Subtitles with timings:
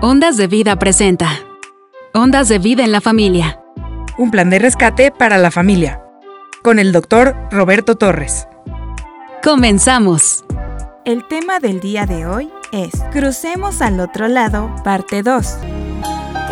[0.00, 1.28] Ondas de Vida presenta.
[2.14, 3.60] Ondas de Vida en la Familia.
[4.16, 6.00] Un plan de rescate para la familia.
[6.62, 8.46] Con el doctor Roberto Torres.
[9.42, 10.44] Comenzamos.
[11.04, 15.58] El tema del día de hoy es Crucemos al otro lado, parte 2.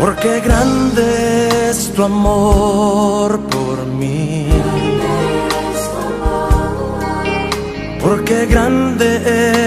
[0.00, 4.48] Porque grande es tu amor por mí.
[8.06, 9.08] Porque grande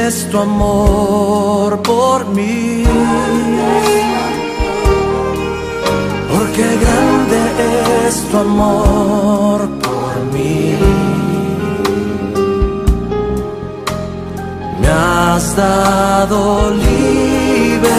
[0.08, 2.86] es tu amor por mí.
[6.34, 7.40] Porque grande
[8.08, 10.78] es tu amor por mí.
[14.80, 17.90] Me has dado libertad.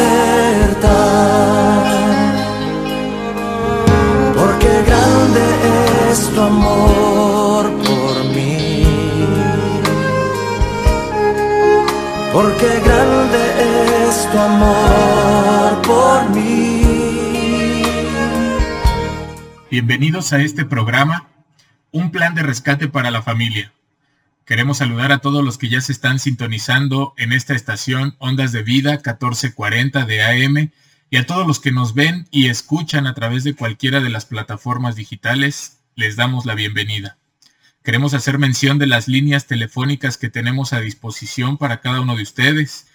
[4.38, 5.44] Porque grande
[6.10, 7.89] es tu amor.
[12.32, 16.82] Porque grande es tu amor por mí.
[19.68, 21.28] Bienvenidos a este programa,
[21.90, 23.72] Un plan de rescate para la familia.
[24.44, 28.62] Queremos saludar a todos los que ya se están sintonizando en esta estación Ondas de
[28.62, 30.70] Vida 1440 de AM
[31.10, 34.24] y a todos los que nos ven y escuchan a través de cualquiera de las
[34.24, 37.19] plataformas digitales, les damos la bienvenida.
[37.82, 42.22] Queremos hacer mención de las líneas telefónicas que tenemos a disposición para cada uno de
[42.22, 42.88] ustedes.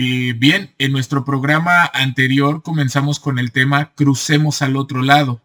[0.00, 5.42] Bien, en nuestro programa anterior comenzamos con el tema Crucemos al otro lado.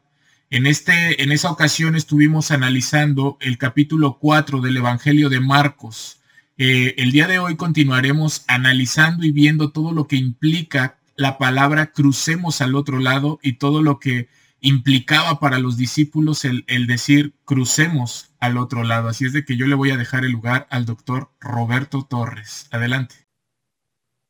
[0.52, 6.22] En, este, en esa ocasión estuvimos analizando el capítulo 4 del Evangelio de Marcos.
[6.60, 11.92] Eh, el día de hoy continuaremos analizando y viendo todo lo que implica la palabra
[11.92, 14.30] crucemos al otro lado y todo lo que
[14.61, 19.10] implicaba para los discípulos el, el decir crucemos al otro lado.
[19.10, 22.67] Así es de que yo le voy a dejar el lugar al doctor Roberto Torres.
[22.70, 23.23] Adelante.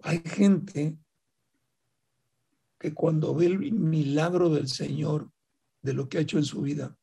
[0.06, 0.98] Hay gente
[2.78, 5.32] que cuando ve el milagro del Señor,
[5.82, 6.98] de lo que ha hecho en su vida,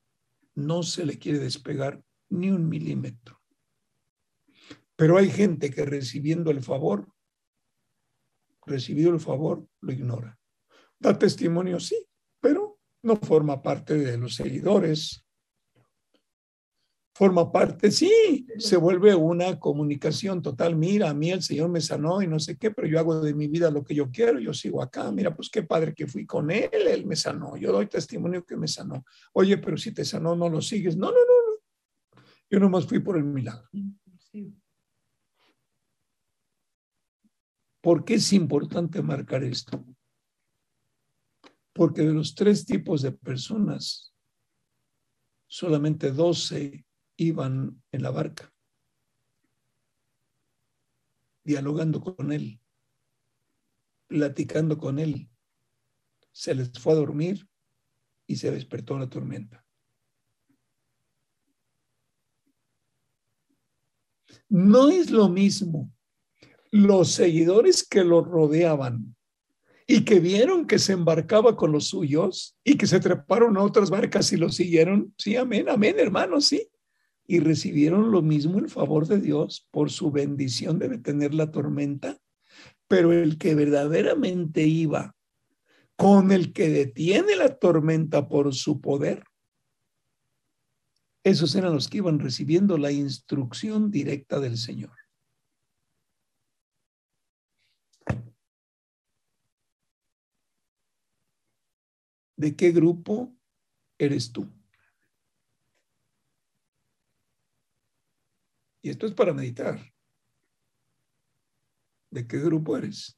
[0.55, 3.41] no se le quiere despegar ni un milímetro.
[4.97, 7.11] Pero hay gente que recibiendo el favor,
[8.67, 10.39] recibido el favor, lo ignora.
[10.99, 12.07] Da testimonio, sí,
[12.39, 15.25] pero no forma parte de los seguidores,
[17.13, 20.77] forma parte, sí, se vuelve una comunicación total.
[20.77, 23.35] Mira, a mí el Señor me sanó y no sé qué, pero yo hago de
[23.35, 25.11] mi vida lo que yo quiero, yo sigo acá.
[25.11, 27.57] Mira, pues qué padre que fui con Él, Él me sanó.
[27.57, 29.05] Yo doy testimonio que me sanó.
[29.33, 30.97] Oye, pero si te sanó, no lo sigues.
[30.97, 32.23] No, no, no, no.
[32.49, 33.69] Yo nomás fui por el milagro.
[37.81, 39.85] ¿Por qué es importante marcar esto?
[41.73, 44.15] Porque de los tres tipos de personas,
[45.47, 46.85] solamente 12
[47.21, 48.51] iban en la barca,
[51.45, 52.59] dialogando con él,
[54.07, 55.29] platicando con él.
[56.33, 57.47] Se les fue a dormir
[58.27, 59.65] y se despertó la tormenta.
[64.49, 65.93] No es lo mismo
[66.71, 69.15] los seguidores que lo rodeaban
[69.87, 73.91] y que vieron que se embarcaba con los suyos y que se treparon a otras
[73.91, 75.13] barcas y lo siguieron.
[75.19, 76.71] Sí, amén, amén, hermanos, sí
[77.31, 82.19] y recibieron lo mismo el favor de Dios por su bendición de detener la tormenta,
[82.89, 85.15] pero el que verdaderamente iba
[85.95, 89.23] con el que detiene la tormenta por su poder,
[91.23, 94.97] esos eran los que iban recibiendo la instrucción directa del Señor.
[102.37, 103.33] ¿De qué grupo
[103.99, 104.49] eres tú?
[108.83, 109.79] Y esto es para meditar.
[112.11, 113.17] ¿De qué grupo eres?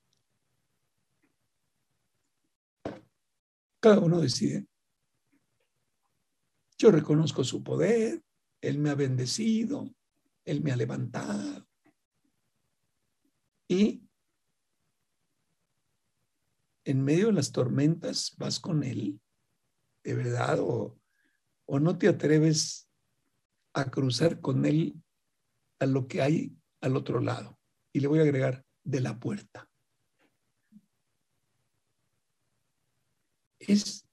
[3.80, 4.66] Cada uno decide.
[6.78, 8.22] Yo reconozco su poder,
[8.60, 9.94] Él me ha bendecido,
[10.44, 11.66] Él me ha levantado.
[13.68, 14.02] Y
[16.84, 19.20] en medio de las tormentas vas con Él,
[20.02, 20.98] de verdad, o,
[21.66, 22.88] o no te atreves
[23.72, 25.00] a cruzar con Él
[25.82, 27.58] a lo que hay al otro lado.
[27.92, 29.68] Y le voy a agregar de la puerta.
[33.58, 34.08] Es,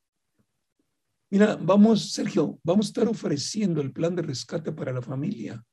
[1.32, 5.64] mira, vamos, Sergio, vamos a estar ofreciendo el plan de rescate para la familia.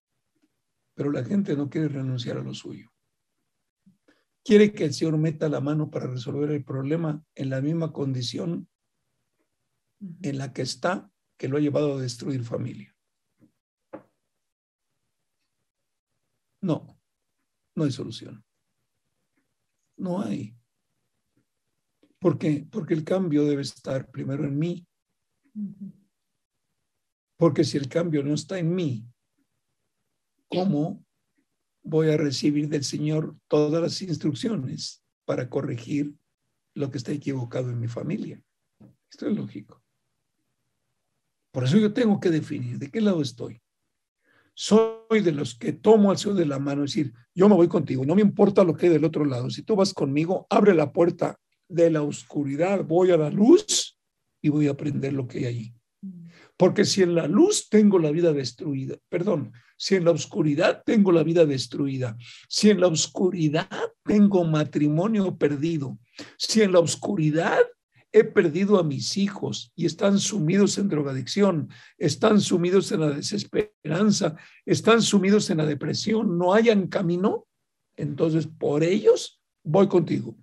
[0.94, 2.90] pero la gente no quiere renunciar a lo suyo.
[4.42, 8.66] Quiere que el Señor meta la mano para resolver el problema en la misma condición
[10.22, 12.95] en la que está, que lo ha llevado a destruir familia.
[16.60, 16.98] No,
[17.74, 18.44] no hay solución.
[19.96, 20.56] No hay.
[22.18, 22.66] ¿Por qué?
[22.70, 24.86] Porque el cambio debe estar primero en mí.
[27.38, 29.06] Porque si el cambio no está en mí,
[30.48, 31.04] ¿cómo
[31.82, 36.16] voy a recibir del Señor todas las instrucciones para corregir
[36.74, 38.42] lo que está equivocado en mi familia?
[39.10, 39.82] Esto es lógico.
[41.52, 43.62] Por eso yo tengo que definir de qué lado estoy.
[44.58, 47.68] Soy de los que tomo al Señor de la mano y decir, yo me voy
[47.68, 49.50] contigo, no me importa lo que hay del otro lado.
[49.50, 51.38] Si tú vas conmigo, abre la puerta
[51.68, 53.98] de la oscuridad, voy a la luz
[54.40, 55.74] y voy a aprender lo que hay allí.
[56.56, 61.12] Porque si en la luz tengo la vida destruida, perdón, si en la oscuridad tengo
[61.12, 62.16] la vida destruida,
[62.48, 63.68] si en la oscuridad
[64.04, 65.98] tengo matrimonio perdido,
[66.38, 67.58] si en la oscuridad
[68.16, 71.68] he perdido a mis hijos y están sumidos en drogadicción,
[71.98, 77.46] están sumidos en la desesperanza, están sumidos en la depresión, no hayan camino,
[77.94, 80.34] entonces por ellos voy contigo.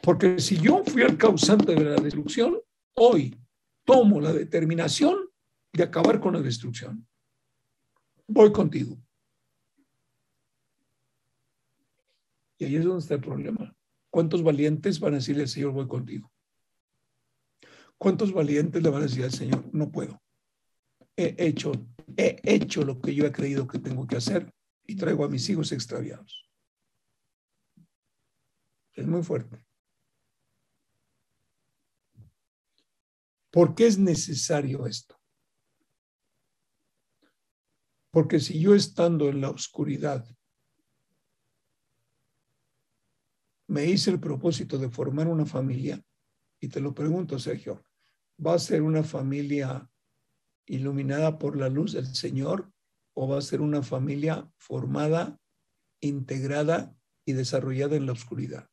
[0.00, 2.58] Porque si yo fui el causante de la destrucción,
[2.94, 3.38] hoy
[3.84, 5.28] tomo la determinación
[5.74, 7.06] de acabar con la destrucción.
[8.26, 8.96] Voy contigo.
[12.56, 13.76] Y ahí es donde está el problema.
[14.08, 16.32] ¿Cuántos valientes van a decirle al Señor, voy contigo?
[17.98, 20.22] ¿Cuántos valientes le van a decir al Señor, no puedo?
[21.16, 21.72] He hecho,
[22.16, 24.52] he hecho lo que yo he creído que tengo que hacer
[24.84, 26.50] y traigo a mis hijos extraviados.
[28.92, 29.64] Es muy fuerte.
[33.50, 35.18] ¿Por qué es necesario esto?
[38.10, 40.26] Porque si yo estando en la oscuridad
[43.68, 46.02] me hice el propósito de formar una familia,
[46.60, 47.84] y te lo pregunto, Sergio,
[48.44, 49.88] ¿va a ser una familia
[50.66, 52.72] iluminada por la luz del Señor
[53.14, 55.38] o va a ser una familia formada,
[56.00, 56.94] integrada
[57.24, 58.68] y desarrollada en la oscuridad?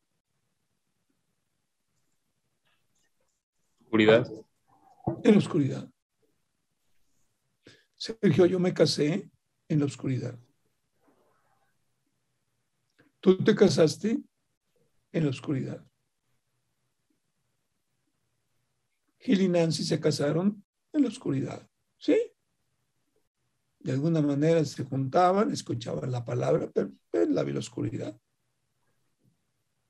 [3.84, 4.44] Oscuridad
[5.22, 5.90] en la oscuridad.
[7.96, 9.30] Sergio, yo me casé
[9.68, 10.38] en la oscuridad.
[13.20, 14.22] Tú te casaste
[15.12, 15.86] en la oscuridad.
[19.24, 21.68] Gil y Nancy se casaron en la oscuridad.
[21.98, 22.16] ¿Sí?
[23.80, 28.16] De alguna manera se juntaban, escuchaban la palabra, pero en la oscuridad.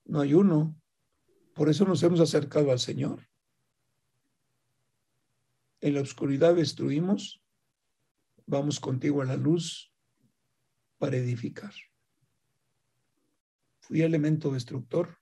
[0.06, 0.74] No hay uno.
[1.54, 3.20] Por eso nos hemos acercado al Señor
[5.84, 7.44] en la oscuridad destruimos,
[8.46, 9.92] vamos contigo a la luz
[10.96, 11.74] para edificar.
[13.80, 15.18] Fui elemento destructor,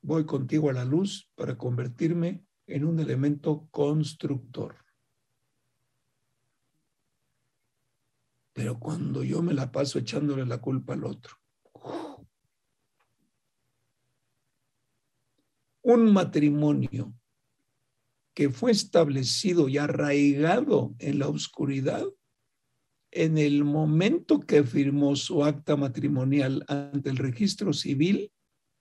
[0.00, 4.76] voy contigo a la luz para convertirme en un elemento constructor.
[8.52, 11.36] Pero cuando yo me la paso echándole la culpa al otro,
[15.82, 17.14] un matrimonio
[18.34, 22.06] que fue establecido y arraigado en la oscuridad,
[23.10, 28.32] en el momento que firmó su acta matrimonial ante el registro civil,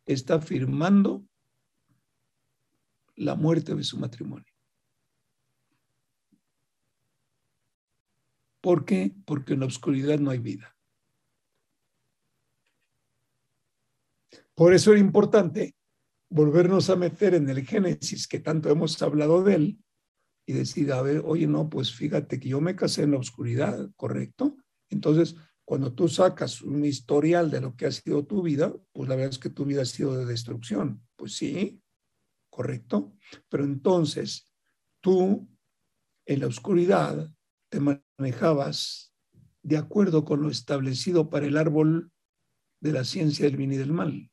[0.05, 1.25] está firmando
[3.19, 4.51] la muerte de su matrimonio.
[8.61, 9.13] ¿Por qué?
[9.25, 10.75] Porque en la oscuridad no hay vida.
[14.55, 15.75] Por eso era importante
[16.29, 19.79] volvernos a meter en el Génesis que tanto hemos hablado de él
[20.45, 23.89] y decir, a ver, oye, no, pues fíjate que yo me casé en la oscuridad,
[23.95, 24.57] ¿correcto?
[24.89, 25.35] Entonces,
[25.65, 29.31] cuando tú sacas un historial de lo que ha sido tu vida, pues la verdad
[29.31, 31.01] es que tu vida ha sido de destrucción.
[31.15, 31.81] Pues sí,
[32.59, 33.13] correcto.
[33.47, 34.51] Pero entonces,
[34.99, 35.47] tú
[36.25, 37.31] en la oscuridad
[37.69, 39.13] te manejabas
[39.63, 42.11] de acuerdo con lo establecido para el árbol
[42.81, 44.29] de la ciencia del bien y del mal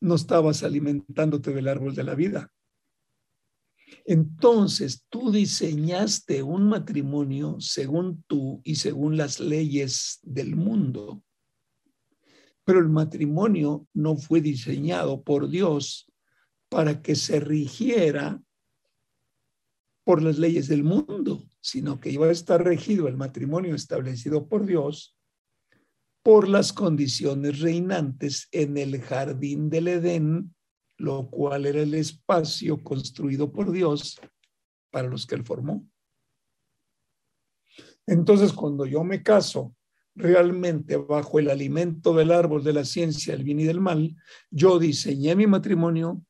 [0.00, 2.52] no estabas alimentándote del árbol de la vida.
[4.04, 11.22] Entonces tú diseñaste un matrimonio según tú y según las leyes del mundo.
[12.66, 16.12] Pero el matrimonio no fue diseñado por Dios
[16.68, 18.42] para que se rigiera
[20.04, 24.66] por las leyes del mundo, sino que iba a estar regido el matrimonio establecido por
[24.66, 25.16] Dios
[26.24, 30.56] por las condiciones reinantes en el jardín del Edén,
[30.98, 34.20] lo cual era el espacio construido por Dios
[34.90, 35.88] para los que él formó.
[38.08, 39.75] Entonces, cuando yo me caso
[40.16, 44.16] realmente bajo el alimento del árbol de la ciencia, el bien y del mal,
[44.50, 46.24] yo diseñé mi matrimonio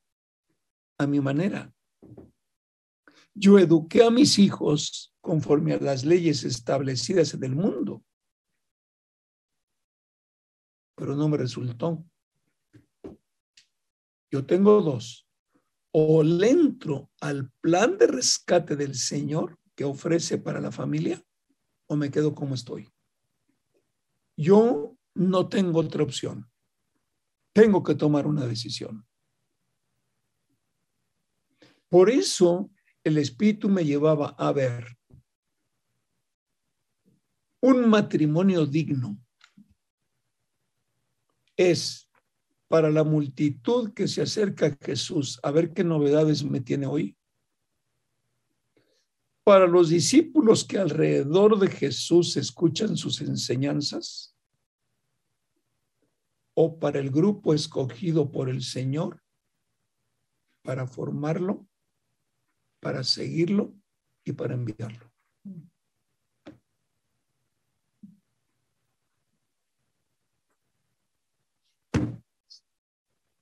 [0.99, 1.73] a mi manera.
[3.33, 8.03] Yo eduqué a mis hijos conforme a las leyes establecidas en el mundo.
[10.95, 12.03] Pero no me resultó.
[14.31, 15.27] Yo tengo dos.
[15.91, 21.23] O le entro al plan de rescate del Señor que ofrece para la familia,
[21.87, 22.89] o me quedo como estoy.
[24.37, 26.49] Yo no tengo otra opción.
[27.53, 29.05] Tengo que tomar una decisión.
[31.89, 32.69] Por eso
[33.03, 34.97] el Espíritu me llevaba a ver
[37.61, 39.17] un matrimonio digno.
[41.55, 42.07] Es
[42.67, 47.16] para la multitud que se acerca a Jesús a ver qué novedades me tiene hoy.
[49.47, 54.35] Para los discípulos que alrededor de Jesús escuchan sus enseñanzas.
[56.53, 59.23] O para el grupo escogido por el Señor
[60.65, 61.65] para formarlo
[62.81, 63.73] para seguirlo
[64.25, 65.13] y para enviarlo.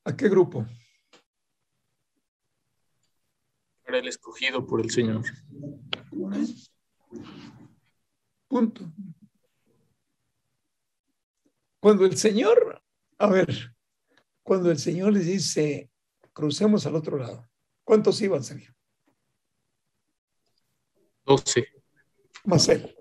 [0.04, 0.68] ¿A qué grupo?
[3.86, 5.24] Para el escogido por el Señor.
[8.48, 8.92] Punto.
[11.80, 12.82] Cuando el Señor,
[13.20, 13.76] a ver,
[14.42, 15.92] cuando el Señor les dice,
[16.34, 17.48] crucemos al otro lado,
[17.84, 18.74] ¿cuántos iban, Sergio?
[21.26, 21.68] 12.
[22.46, 22.96] Más él.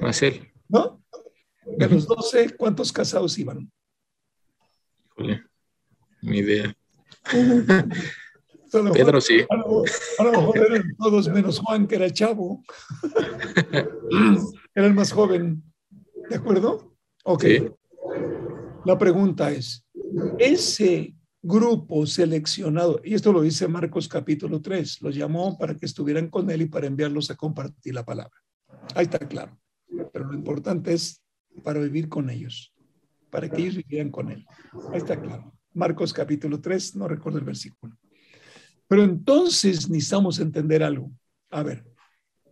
[0.00, 0.52] Más él.
[0.68, 1.02] ¿No?
[1.64, 3.70] De los 12, ¿cuántos casados iban?
[5.04, 5.44] Híjole,
[6.22, 6.76] mi idea.
[8.72, 9.40] A lo Pedro mejor- sí.
[9.48, 9.82] A lo,
[10.18, 12.62] a lo mejor eran todos menos Juan, que era chavo.
[14.74, 15.62] Era el más joven.
[16.28, 16.94] ¿De acuerdo?
[17.24, 17.42] Ok.
[17.44, 17.68] Sí.
[18.84, 19.84] La pregunta es,
[20.38, 26.28] ese grupo seleccionado, y esto lo dice Marcos capítulo 3, los llamó para que estuvieran
[26.28, 28.36] con él y para enviarlos a compartir la palabra.
[28.94, 29.56] Ahí está claro.
[30.12, 31.22] Pero lo importante es
[31.62, 32.72] para vivir con ellos,
[33.30, 34.44] para que ellos vivieran con él.
[34.92, 35.52] Ahí está claro.
[35.72, 37.96] Marcos capítulo 3, no recuerdo el versículo.
[38.88, 41.10] Pero entonces necesitamos entender algo.
[41.50, 41.84] A ver,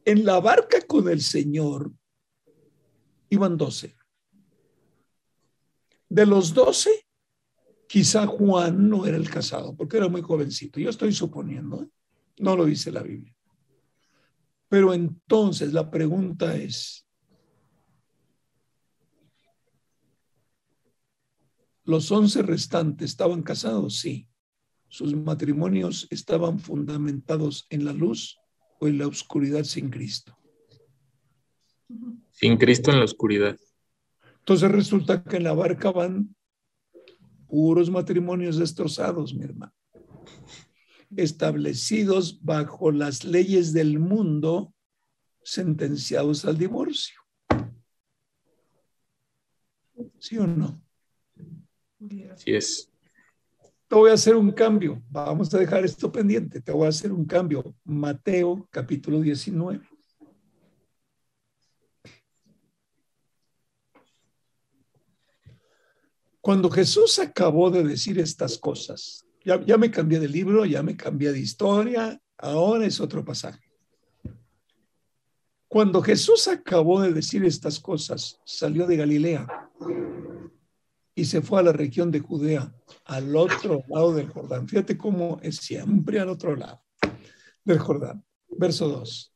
[0.04, 1.92] en la barca con el Señor
[3.30, 3.96] iban 12.
[6.08, 6.90] De los 12,
[7.88, 10.78] quizá Juan no era el casado, porque era muy jovencito.
[10.80, 11.88] Yo estoy suponiendo, ¿eh?
[12.38, 13.34] no lo dice la Biblia.
[14.68, 17.06] Pero entonces la pregunta es,
[21.84, 23.98] ¿los 11 restantes estaban casados?
[24.00, 24.28] Sí.
[24.94, 28.38] ¿Sus matrimonios estaban fundamentados en la luz
[28.78, 30.38] o en la oscuridad sin Cristo?
[32.30, 33.58] Sin Cristo en la oscuridad.
[34.38, 36.36] Entonces resulta que en la barca van
[37.48, 39.74] puros matrimonios destrozados, mi hermano.
[41.16, 44.72] Establecidos bajo las leyes del mundo,
[45.42, 47.20] sentenciados al divorcio.
[50.20, 50.80] ¿Sí o no?
[52.32, 52.93] Así es.
[53.88, 55.02] Te voy a hacer un cambio.
[55.10, 56.60] Vamos a dejar esto pendiente.
[56.60, 57.74] Te voy a hacer un cambio.
[57.84, 59.80] Mateo capítulo 19.
[66.40, 70.94] Cuando Jesús acabó de decir estas cosas, ya, ya me cambié de libro, ya me
[70.94, 73.64] cambié de historia, ahora es otro pasaje.
[75.68, 79.46] Cuando Jesús acabó de decir estas cosas, salió de Galilea
[81.14, 84.68] y se fue a la región de Judea, al otro lado del Jordán.
[84.68, 86.83] Fíjate cómo es siempre al otro lado
[87.64, 88.25] del Jordán.
[88.49, 89.33] Verso 2.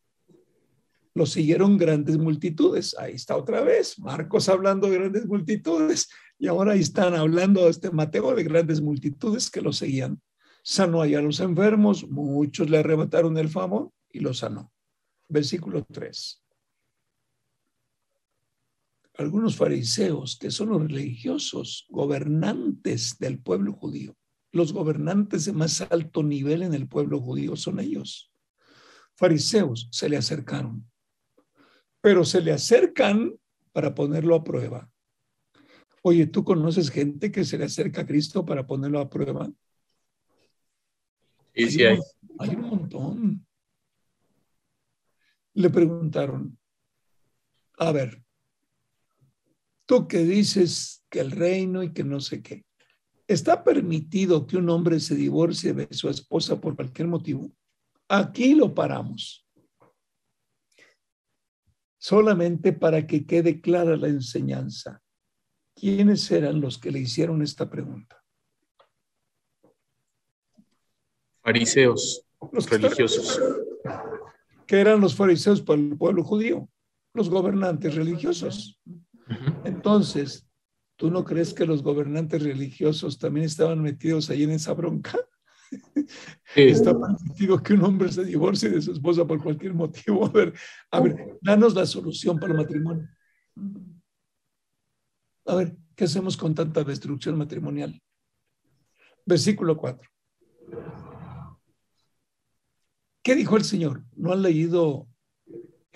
[1.14, 2.96] Lo siguieron grandes multitudes.
[2.98, 3.98] Ahí está otra vez.
[3.98, 6.08] Marcos hablando de grandes multitudes.
[6.38, 10.20] Y ahora están hablando este Mateo de grandes multitudes que lo seguían.
[10.62, 12.08] Sanó allá a los enfermos.
[12.08, 14.72] Muchos le arrebataron el favor y lo sanó.
[15.28, 16.42] Versículo 3
[19.18, 24.16] algunos fariseos que son los religiosos, gobernantes del pueblo judío.
[24.52, 28.32] Los gobernantes de más alto nivel en el pueblo judío son ellos.
[29.16, 30.88] Fariseos se le acercaron,
[32.00, 33.36] pero se le acercan
[33.72, 34.88] para ponerlo a prueba.
[36.02, 39.50] Oye, ¿tú conoces gente que se le acerca a Cristo para ponerlo a prueba?
[41.54, 41.98] Sí, sí hay.
[42.38, 43.46] hay un montón.
[45.54, 46.56] Le preguntaron,
[47.78, 48.22] a ver,
[49.88, 52.66] tú que dices que el reino y que no sé qué,
[53.26, 57.50] ¿está permitido que un hombre se divorcie de su esposa por cualquier motivo?
[58.08, 59.44] Aquí lo paramos.
[62.00, 65.02] solamente para que quede clara la enseñanza.
[65.74, 68.24] ¿Quiénes eran los que le hicieron esta pregunta?
[71.42, 73.40] Fariseos, Los religiosos.
[74.64, 76.68] ¿Qué eran los fariseos para el pueblo judío?
[77.14, 78.80] Los gobernantes religiosos.
[79.64, 80.48] Entonces,
[80.96, 85.18] ¿tú no crees que los gobernantes religiosos también estaban metidos ahí en esa bronca?
[86.54, 86.62] Sí.
[86.62, 90.24] Está permitido que un hombre se divorcie de su esposa por cualquier motivo.
[90.24, 90.54] A ver,
[90.90, 93.06] a ver, danos la solución para el matrimonio.
[95.44, 98.00] A ver, ¿qué hacemos con tanta destrucción matrimonial?
[99.26, 100.08] Versículo 4.
[103.22, 104.04] ¿Qué dijo el Señor?
[104.16, 105.06] ¿No han leído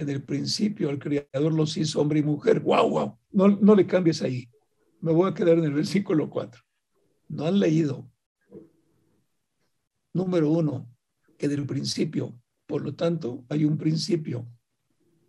[0.02, 2.60] en el principio el Creador los hizo hombre y mujer?
[2.60, 3.18] ¡Wow, wow!
[3.30, 4.48] No, no le cambies ahí.
[5.00, 6.62] Me voy a quedar en el versículo 4.
[7.28, 8.12] No han leído
[10.14, 10.90] Número uno,
[11.38, 14.46] que del principio, por lo tanto, hay un principio.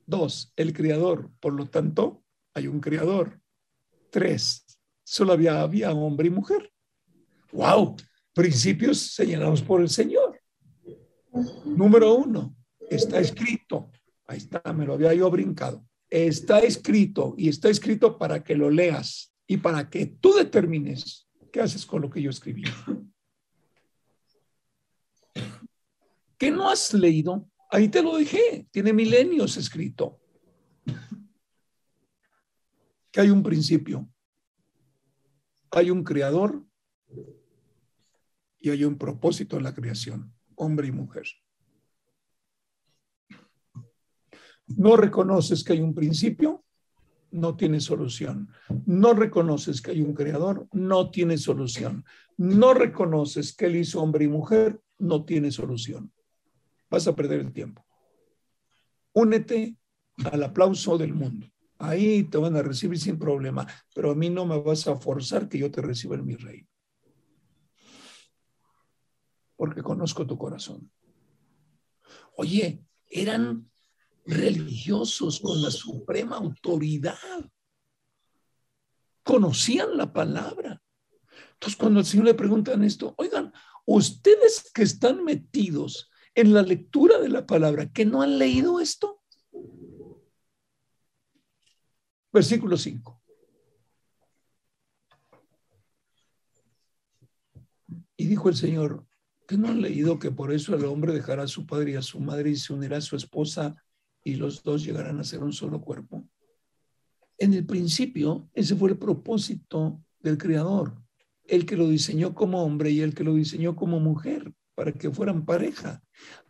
[0.06, 3.40] Dos, el creador, por lo tanto, hay un creador.
[4.10, 4.66] Tres,
[5.04, 6.72] solo había, había hombre y mujer.
[7.54, 7.96] ¡Wow!
[8.34, 10.38] Principios señalados por el Señor.
[11.66, 12.56] Número uno,
[12.90, 13.90] está escrito.
[14.34, 15.88] Ahí está, me lo había yo brincado.
[16.10, 21.62] Está escrito y está escrito para que lo leas y para que tú determines qué
[21.62, 22.64] haces con lo que yo escribí.
[26.36, 27.48] ¿Qué no has leído?
[27.70, 28.68] Ahí te lo dejé.
[28.72, 30.20] Tiene milenios escrito.
[33.12, 34.10] Que hay un principio.
[35.70, 36.66] Hay un creador
[38.60, 41.28] y hay un propósito en la creación, hombre y mujer.
[44.78, 46.64] No reconoces que hay un principio,
[47.32, 48.50] no tiene solución.
[48.86, 52.06] No reconoces que hay un creador, no tiene solución.
[52.38, 56.12] No reconoces que él hizo hombre y mujer, no tiene solución
[56.94, 57.84] vas a perder el tiempo.
[59.14, 59.76] Únete
[60.32, 61.48] al aplauso del mundo.
[61.80, 65.50] Ahí te van a recibir sin problema, pero a mí no me vas a forzar
[65.50, 66.68] que yo te reciba en mi reino.
[69.56, 70.92] Porque conozco tu corazón.
[72.38, 73.72] Oye, eran
[74.26, 77.18] religiosos con la suprema autoridad.
[79.24, 80.82] Conocían la palabra.
[81.54, 83.54] Entonces, cuando el Señor le preguntan esto, oigan,
[83.86, 89.22] ustedes que están metidos en la lectura de la palabra que no han leído esto?
[92.32, 93.22] Versículo 5.
[98.18, 99.06] Y dijo el Señor,
[99.48, 102.02] que no han leído que por eso el hombre dejará a su padre y a
[102.02, 103.76] su madre y se unirá a su esposa
[104.24, 106.28] y los dos llegarán a ser un solo cuerpo?
[107.38, 111.02] En el principio, ese fue el propósito del Creador,
[111.46, 115.12] el que lo diseñó como hombre y el que lo diseñó como mujer para que
[115.12, 116.02] fueran pareja.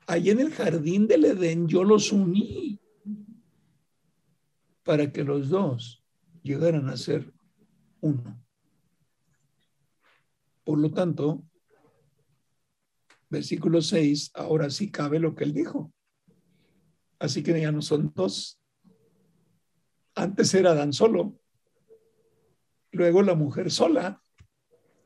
[0.07, 2.79] Allí en el jardín del Edén yo los uní
[4.83, 6.03] para que los dos
[6.43, 7.33] llegaran a ser
[8.01, 8.39] uno.
[10.63, 11.43] Por lo tanto,
[13.29, 15.93] versículo 6, ahora sí cabe lo que él dijo.
[17.23, 18.59] Así que ya no son dos.
[20.13, 21.39] Antes era Adán solo,
[22.91, 24.21] luego la mujer sola,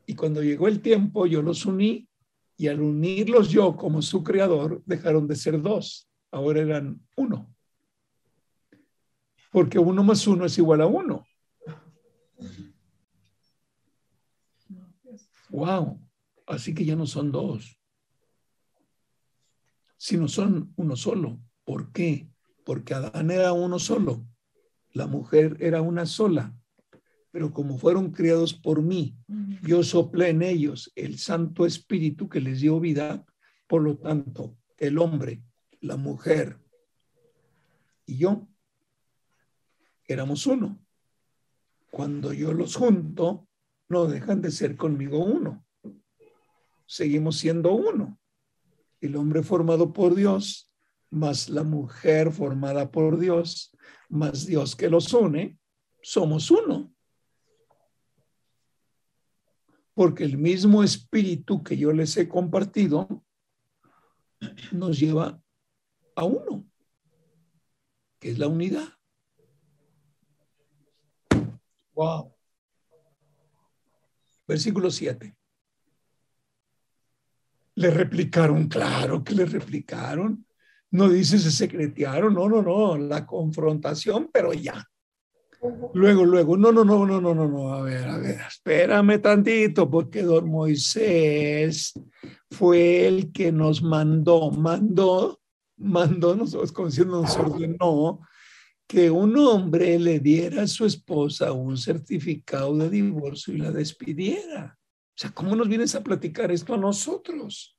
[0.04, 2.08] y cuando llegó el tiempo yo los uní
[2.56, 7.54] y al unirlos yo como su creador, dejaron de ser dos, ahora eran uno.
[9.52, 11.24] Porque uno más uno es igual a uno.
[15.50, 16.04] Wow,
[16.48, 17.78] así que ya no son dos,
[19.96, 21.40] sino son uno solo.
[21.68, 22.28] ¿Por qué?
[22.64, 24.26] Porque Adán era uno solo,
[24.92, 26.58] la mujer era una sola
[27.30, 29.16] pero como fueron criados por mí,
[29.62, 33.24] yo soplé en ellos el Santo Espíritu que les dio vida,
[33.66, 35.42] por lo tanto, el hombre,
[35.80, 36.58] la mujer
[38.06, 38.48] y yo
[40.06, 40.78] éramos uno.
[41.90, 43.46] Cuando yo los junto,
[43.88, 45.64] no dejan de ser conmigo uno.
[46.86, 48.18] Seguimos siendo uno.
[49.00, 50.67] El hombre formado por Dios,
[51.10, 53.76] más la mujer formada por Dios,
[54.08, 55.58] más Dios que los une,
[56.02, 56.92] somos uno
[59.98, 63.24] porque el mismo espíritu que yo les he compartido
[64.70, 65.42] nos lleva
[66.14, 66.70] a uno,
[68.20, 68.86] que es la unidad.
[71.94, 72.32] Wow.
[74.46, 75.36] Versículo 7.
[77.74, 80.46] Le replicaron, claro que le replicaron.
[80.90, 84.86] No dice se secretearon, no, no, no, la confrontación, pero ya.
[85.92, 89.90] Luego, luego, no, no, no, no, no, no, no, a ver, a ver, espérame tantito,
[89.90, 91.94] porque don Moisés
[92.50, 95.40] fue el que nos mandó, mandó,
[95.76, 98.20] mandó, nosotros como nos ordenó
[98.86, 104.78] que un hombre le diera a su esposa un certificado de divorcio y la despidiera.
[104.78, 107.77] O sea, ¿cómo nos vienes a platicar esto a nosotros?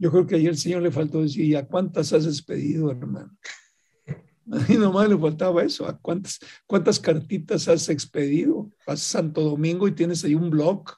[0.00, 3.36] Yo creo que ayer el Señor le faltó decir, ¿y a cuántas has despedido, hermano?
[4.50, 8.72] A mí nomás le faltaba eso, ¿a cuántas, cuántas cartitas has expedido?
[8.86, 10.90] A Santo Domingo y tienes ahí un blog.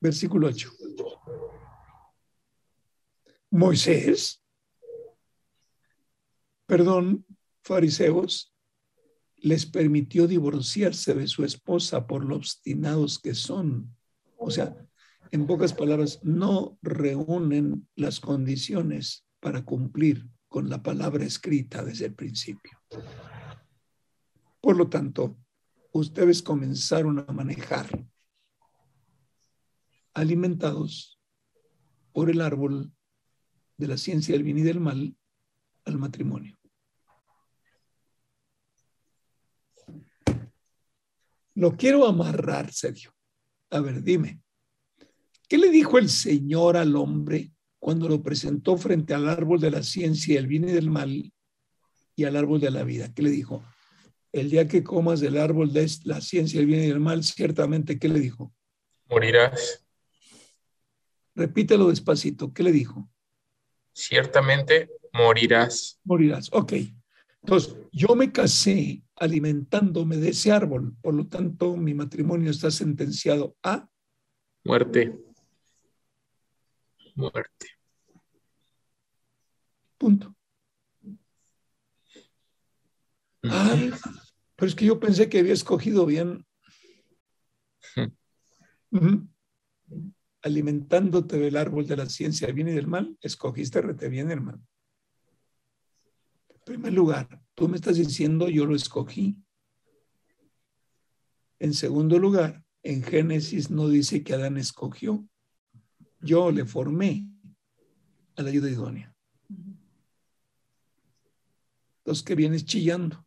[0.00, 0.72] Versículo 8.
[3.50, 4.44] Moisés,
[6.66, 7.24] perdón,
[7.62, 8.52] fariseos,
[9.36, 13.95] les permitió divorciarse de su esposa por lo obstinados que son.
[14.36, 14.76] O sea,
[15.30, 22.14] en pocas palabras, no reúnen las condiciones para cumplir con la palabra escrita desde el
[22.14, 22.78] principio.
[24.60, 25.36] Por lo tanto,
[25.92, 28.06] ustedes comenzaron a manejar
[30.14, 31.20] alimentados
[32.12, 32.92] por el árbol
[33.76, 35.16] de la ciencia del bien y del mal
[35.84, 36.58] al matrimonio.
[41.54, 43.15] Lo quiero amarrar, Sergio.
[43.76, 44.40] A ver, dime,
[45.48, 49.82] ¿qué le dijo el Señor al hombre cuando lo presentó frente al árbol de la
[49.82, 51.32] ciencia del bien y del mal
[52.14, 53.12] y al árbol de la vida?
[53.14, 53.64] ¿Qué le dijo?
[54.32, 57.98] El día que comas del árbol de la ciencia del bien y del mal, ciertamente,
[57.98, 58.52] ¿qué le dijo?
[59.08, 59.86] Morirás.
[61.34, 62.52] Repítelo despacito.
[62.52, 63.08] ¿Qué le dijo?
[63.96, 65.98] ciertamente morirás.
[66.04, 66.74] Morirás, ok.
[67.42, 73.56] Entonces, yo me casé alimentándome de ese árbol, por lo tanto, mi matrimonio está sentenciado
[73.62, 73.88] a
[74.64, 75.18] muerte.
[77.14, 77.66] Muerte.
[79.96, 80.36] Punto.
[83.42, 83.90] Ay,
[84.54, 86.46] pero es que yo pensé que había escogido bien.
[90.42, 94.64] alimentándote del árbol de la ciencia del bien y del mal, escogiste rete bien, hermano.
[96.48, 99.36] En primer lugar, tú me estás diciendo yo lo escogí.
[101.58, 105.26] En segundo lugar, en Génesis no dice que Adán escogió.
[106.20, 107.26] Yo le formé
[108.36, 109.16] a la ayuda idónea.
[112.04, 113.24] Los que vienes chillando.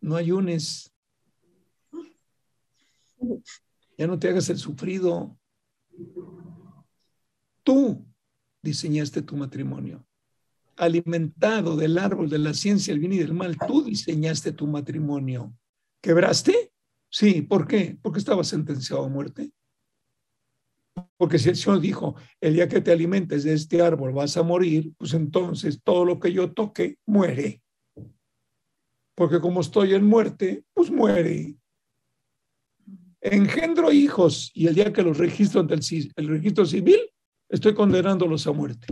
[0.00, 0.94] No ayunes.
[3.98, 5.36] Ya no te hagas el sufrido.
[7.64, 8.06] Tú
[8.62, 10.06] diseñaste tu matrimonio.
[10.76, 15.56] Alimentado del árbol de la ciencia, el bien y del mal, tú diseñaste tu matrimonio.
[16.00, 16.72] ¿Quebraste?
[17.10, 17.98] Sí, ¿por qué?
[18.02, 19.52] Porque estaba sentenciado a muerte.
[21.16, 24.42] Porque si el Señor dijo, el día que te alimentes de este árbol vas a
[24.42, 27.62] morir, pues entonces todo lo que yo toque muere.
[29.14, 31.56] Porque como estoy en muerte, pues muere
[33.24, 37.00] engendro hijos y el día que los registro ante el, registro civil,
[37.48, 38.86] estoy condenándolos a muerte.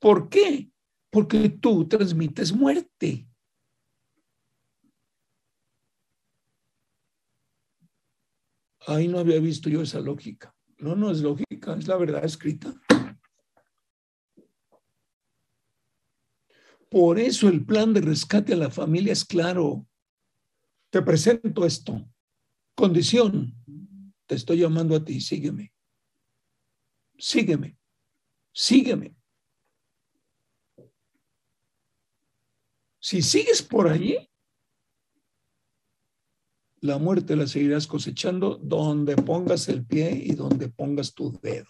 [0.00, 0.71] ¿Por qué?
[1.12, 3.28] Porque tú transmites muerte.
[8.86, 10.56] Ahí no había visto yo esa lógica.
[10.78, 12.74] No, no es lógica, es la verdad escrita.
[16.90, 19.86] Por eso el plan de rescate a la familia es claro.
[20.90, 22.08] Te presento esto.
[22.74, 23.54] Condición,
[24.26, 25.74] te estoy llamando a ti, sígueme.
[27.18, 27.76] Sígueme,
[28.50, 29.21] sígueme.
[33.02, 34.16] Si sigues por allí,
[36.80, 41.68] la muerte la seguirás cosechando donde pongas el pie y donde pongas tu dedo,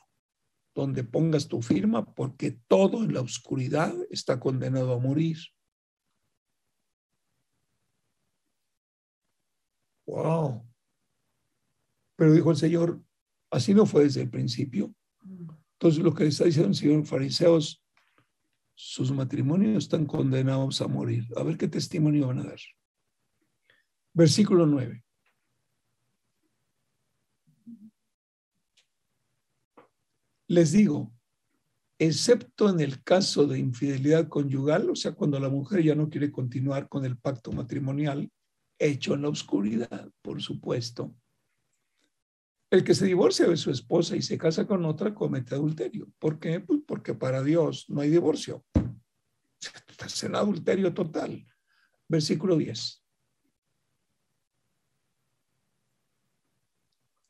[0.75, 5.39] donde pongas tu firma, porque todo en la oscuridad está condenado a morir.
[10.05, 10.67] Wow.
[12.17, 13.03] Pero dijo el Señor,
[13.51, 14.95] así no fue desde el principio.
[15.23, 17.82] Entonces lo que está diciendo el Señor, fariseos,
[18.85, 21.25] sus matrimonios están condenados a morir.
[21.37, 22.59] A ver qué testimonio van a dar.
[24.13, 25.05] Versículo 9.
[30.49, 31.13] Les digo,
[31.97, 36.33] excepto en el caso de infidelidad conyugal, o sea, cuando la mujer ya no quiere
[36.33, 38.29] continuar con el pacto matrimonial,
[38.81, 41.15] hecho en la oscuridad, por supuesto,
[42.73, 46.11] el que se divorcia de su esposa y se casa con otra comete adulterio.
[46.19, 46.59] ¿Por qué?
[46.61, 48.65] Pues porque para Dios no hay divorcio.
[49.91, 51.47] Estás en adulterio total.
[52.09, 53.05] Versículo 10.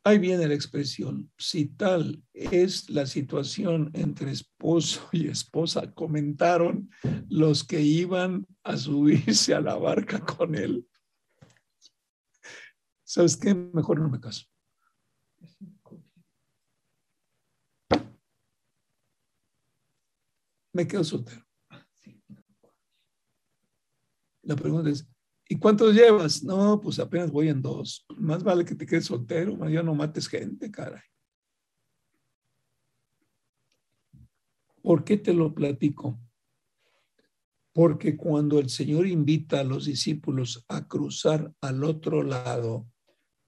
[0.05, 6.89] Ahí viene la expresión, si tal es la situación entre esposo y esposa, comentaron
[7.29, 10.87] los que iban a subirse a la barca con él.
[13.05, 13.55] ¿Sabes qué?
[13.55, 14.52] Mejor no me caso.
[20.73, 21.45] Me quedo soltero.
[24.43, 25.09] La pregunta es,
[25.49, 26.43] ¿y cuántos llevas?
[26.43, 28.05] No, pues apenas voy en dos.
[28.17, 31.03] Más vale que te quedes soltero, ya no mates gente, caray.
[34.83, 36.19] ¿Por qué te lo platico?
[37.73, 42.87] Porque cuando el Señor invita a los discípulos a cruzar al otro lado,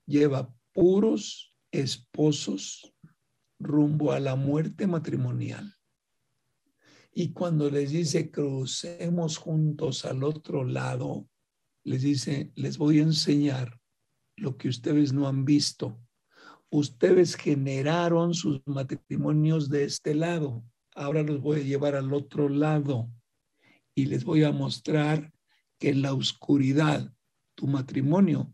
[0.07, 2.95] lleva puros esposos
[3.59, 5.75] rumbo a la muerte matrimonial.
[7.13, 11.29] Y cuando les dice crucemos juntos al otro lado,
[11.85, 13.81] les dice, les voy a enseñar
[14.37, 16.01] lo que ustedes no han visto.
[16.71, 20.65] Ustedes generaron sus matrimonios de este lado.
[20.95, 23.11] Ahora los voy a llevar al otro lado
[23.95, 25.33] y les voy a mostrar
[25.79, 27.13] que en la oscuridad
[27.55, 28.53] tu matrimonio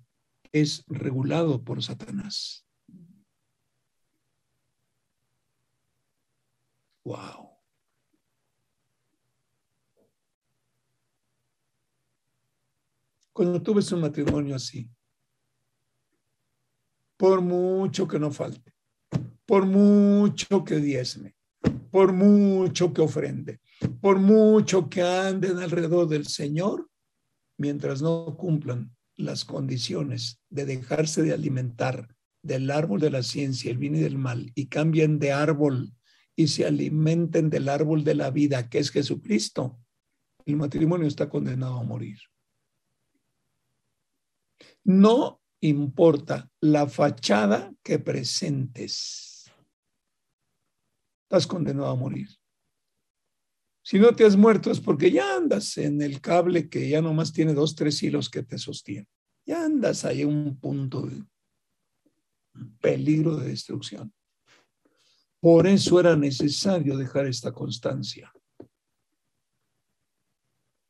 [0.52, 2.66] es regulado por Satanás.
[7.04, 7.50] Wow.
[13.32, 14.90] Cuando tú un matrimonio así,
[17.16, 18.74] por mucho que no falte,
[19.46, 21.34] por mucho que diezme,
[21.90, 23.60] por mucho que ofrende,
[24.00, 26.88] por mucho que anden alrededor del Señor,
[27.56, 33.78] mientras no cumplan las condiciones de dejarse de alimentar del árbol de la ciencia, el
[33.78, 35.92] bien y del mal, y cambien de árbol
[36.36, 39.78] y se alimenten del árbol de la vida, que es Jesucristo,
[40.46, 42.18] el matrimonio está condenado a morir.
[44.84, 49.52] No importa la fachada que presentes,
[51.22, 52.28] estás condenado a morir.
[53.82, 57.32] Si no te has muerto es porque ya andas en el cable que ya nomás
[57.32, 59.08] tiene dos, tres hilos que te sostienen.
[59.46, 61.24] Ya andas ahí en un punto de
[62.80, 64.12] peligro de destrucción.
[65.40, 68.31] Por eso era necesario dejar esta constancia.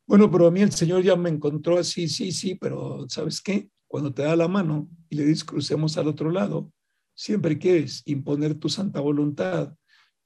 [0.06, 3.70] Bueno, pero a mí el Señor ya me encontró así, sí, sí, pero ¿sabes qué?
[3.86, 6.72] Cuando te da la mano y le dices crucemos al otro lado,
[7.14, 9.72] siempre quieres imponer tu santa voluntad.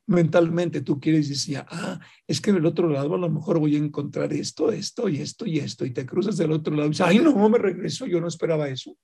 [0.07, 3.75] Mentalmente tú quieres decir, ah, es que en el otro lado a lo mejor voy
[3.75, 6.91] a encontrar esto, esto y esto y esto, y te cruzas del otro lado y
[6.91, 8.97] dices, ay, no, me regreso, yo no esperaba eso.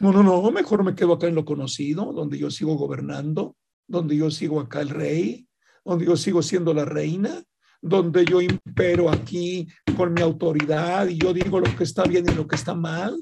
[0.00, 4.16] No, no, no, mejor me quedo acá en lo conocido, donde yo sigo gobernando, donde
[4.16, 5.46] yo sigo acá el rey,
[5.84, 7.42] donde yo sigo siendo la reina,
[7.80, 12.34] donde yo impero aquí con mi autoridad y yo digo lo que está bien y
[12.34, 13.14] lo que está mal,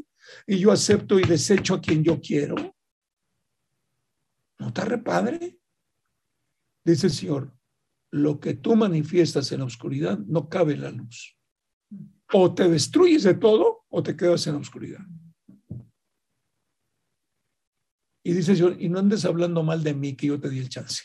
[0.46, 2.54] y yo acepto y desecho a quien yo quiero.
[4.58, 5.58] ¿No te repadre?
[6.84, 7.52] Dice el Señor,
[8.12, 11.36] lo que tú manifiestas en la oscuridad no cabe en la luz.
[12.32, 15.04] O te destruyes de todo o te quedas en la oscuridad.
[18.24, 20.68] Y dice Señor, y no andes hablando mal de mí que yo te di el
[20.68, 21.04] chance.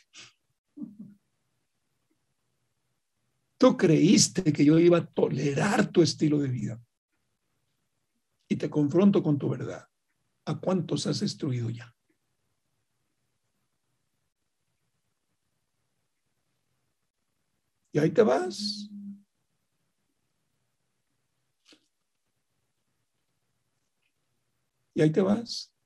[3.57, 6.83] Tú creíste que yo iba a tolerar tu estilo de vida.
[8.47, 9.87] Y te confronto con tu verdad.
[10.45, 11.93] ¿A cuántos has destruido ya?
[17.91, 18.89] Y ahí te vas.
[24.93, 25.76] Y ahí te vas.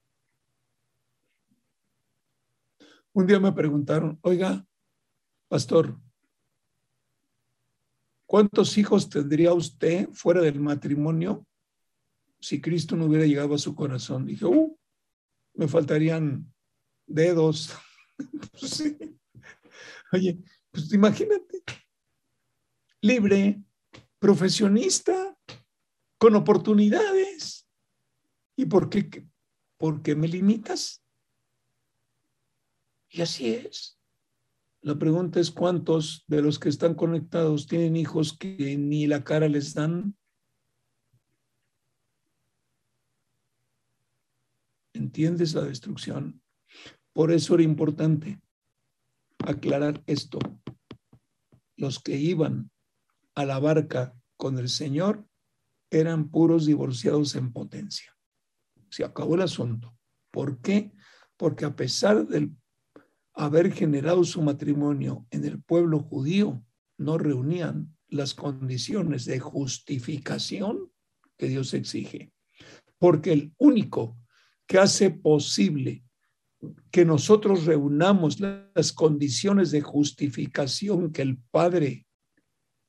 [3.14, 4.66] Un día me preguntaron, oiga,
[5.50, 6.00] pastor,
[8.26, 11.46] ¿cuántos hijos tendría usted fuera del matrimonio
[12.40, 14.26] si Cristo no hubiera llegado a su corazón?
[14.26, 14.78] Dije, uh,
[15.56, 16.52] me faltarían
[17.06, 17.74] dedos.
[18.52, 18.84] Pues
[20.12, 20.38] Oye,
[20.70, 21.64] pues imagínate,
[23.02, 23.64] libre,
[24.20, 25.36] profesionista,
[26.20, 27.68] con oportunidades.
[28.56, 29.26] ¿Y por qué,
[29.78, 31.04] por qué me limitas?
[33.12, 34.00] Y así es.
[34.82, 39.48] La pregunta es cuántos de los que están conectados tienen hijos que ni la cara
[39.48, 40.18] les dan.
[44.94, 46.42] ¿Entiendes la destrucción?
[47.14, 48.42] Por eso era importante
[49.40, 50.40] aclarar esto.
[51.76, 52.72] Los que iban
[53.36, 55.28] a la barca con el Señor
[55.90, 58.16] eran puros divorciados en potencia.
[58.90, 59.96] Se acabó el asunto.
[60.32, 60.94] ¿Por qué?
[61.38, 62.56] Porque a pesar del
[63.42, 66.64] haber generado su matrimonio en el pueblo judío,
[67.00, 70.92] no reunían las condiciones de justificación
[71.38, 72.32] que Dios exige.
[73.00, 74.16] Porque el único
[74.68, 76.04] que hace posible
[76.92, 82.06] que nosotros reunamos las condiciones de justificación que el Padre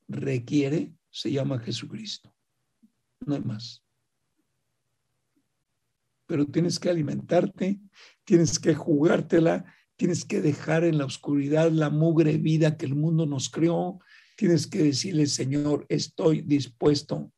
[0.07, 2.31] requiere se llama Jesucristo.
[3.25, 3.83] No hay más.
[6.27, 7.79] Pero tienes que alimentarte,
[8.23, 9.65] tienes que jugártela
[10.03, 14.01] Tienes que dejar en la oscuridad la mugre vida que el mundo nos creó.
[14.35, 17.31] Tienes que decirle, Señor, estoy dispuesto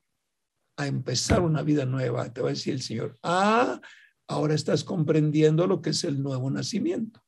[0.75, 2.33] a empezar una vida nueva.
[2.33, 3.79] Te va a decir el Señor, ah,
[4.27, 7.21] ahora estás comprendiendo lo que es el nuevo nacimiento.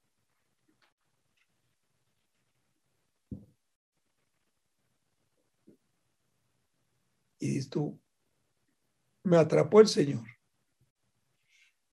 [7.39, 8.01] Y dices tú,
[9.23, 10.25] me atrapó el Señor.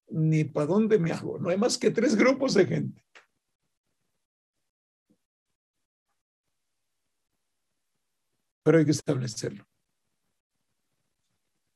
[0.09, 1.37] Ni para dónde me hago.
[1.37, 3.05] No hay más que tres grupos de gente.
[8.65, 9.69] Pero hay que establecerlo.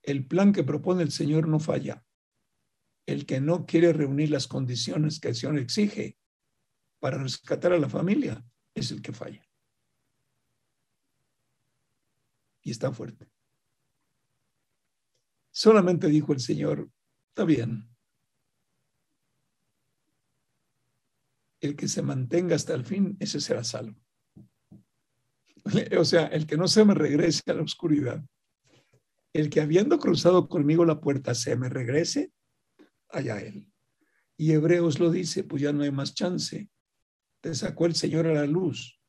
[0.02, 2.04] El plan que propone el Señor no falla.
[3.06, 6.18] El que no quiere reunir las condiciones que el Señor exige
[6.98, 9.48] para rescatar a la familia es el que falla.
[12.64, 13.32] Y está fuerte.
[15.52, 16.90] Solamente dijo el Señor,
[17.28, 17.88] está bien.
[21.62, 24.09] El que se mantenga hasta el fin, ese será salvo.
[26.00, 28.24] O sea, el que no se me regrese a la oscuridad.
[29.34, 32.32] El que habiendo cruzado conmigo la puerta se me regrese,
[33.10, 33.68] allá él.
[34.38, 36.70] Y Hebreos lo dice, pues ya no hay más chance.
[37.42, 39.00] Te sacó el Señor a la luz.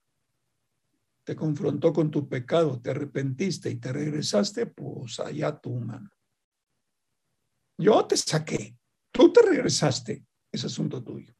[1.24, 6.10] Te confrontó con tu pecado, te arrepentiste y te regresaste, pues allá tu mano.
[7.78, 8.76] Yo te saqué,
[9.10, 11.34] tú te regresaste, es asunto tuyo.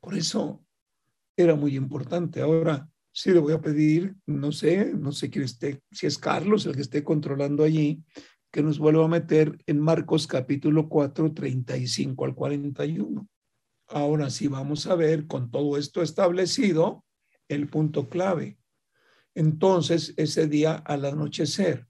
[0.00, 0.64] Por eso
[1.42, 2.40] era muy importante.
[2.40, 6.66] Ahora sí le voy a pedir, no sé, no sé quién esté, si es Carlos
[6.66, 8.02] el que esté controlando allí,
[8.50, 13.28] que nos vuelva a meter en Marcos capítulo 4, 35 al 41.
[13.88, 17.04] Ahora sí vamos a ver con todo esto establecido
[17.48, 18.58] el punto clave.
[19.34, 21.86] Entonces, ese día al anochecer,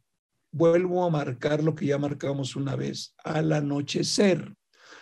[0.53, 4.55] vuelvo a marcar lo que ya marcamos una vez, al anochecer.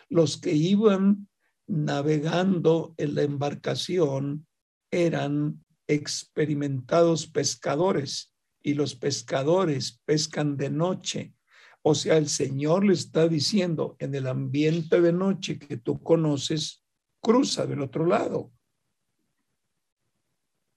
[0.09, 1.29] Los que iban
[1.69, 4.47] navegando en la embarcación
[4.91, 11.35] eran experimentados pescadores y los pescadores pescan de noche.
[11.83, 16.85] O sea, el Señor le está diciendo, en el ambiente de noche que tú conoces,
[17.21, 18.51] cruza del otro lado.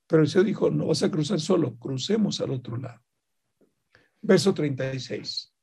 [0.07, 3.01] Pero el Señor dijo, no vas a cruzar solo, crucemos al otro lado.
[4.21, 5.53] Verso 36.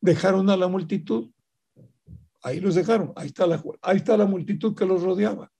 [0.00, 1.33] Dejaron a la multitud.
[2.44, 3.12] Ahí los dejaron.
[3.16, 5.50] Ahí está la, ahí está la multitud que los rodeaba.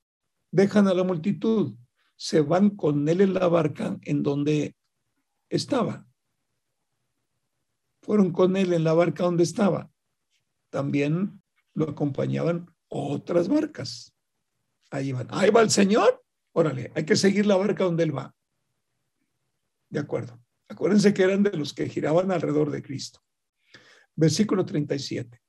[0.51, 1.75] Dejan a la multitud.
[2.15, 4.75] Se van con él en la barca en donde
[5.49, 6.05] estaba.
[8.03, 9.89] Fueron con él en la barca donde estaba.
[10.69, 11.41] También
[11.73, 14.15] lo acompañaban otras barcas.
[14.91, 15.27] Ahí van.
[15.31, 16.23] Ahí va el Señor.
[16.51, 18.33] Órale, hay que seguir la barca donde él va.
[19.89, 20.39] De acuerdo.
[20.67, 23.21] Acuérdense que eran de los que giraban alrededor de Cristo.
[24.15, 25.44] Versículo 37.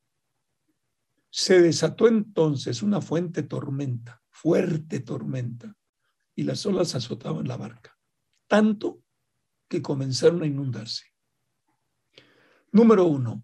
[1.30, 5.76] Se desató entonces una fuente tormenta, fuerte tormenta,
[6.34, 7.98] y las olas azotaban la barca,
[8.46, 9.02] tanto
[9.68, 11.06] que comenzaron a inundarse.
[12.72, 13.42] Número uno,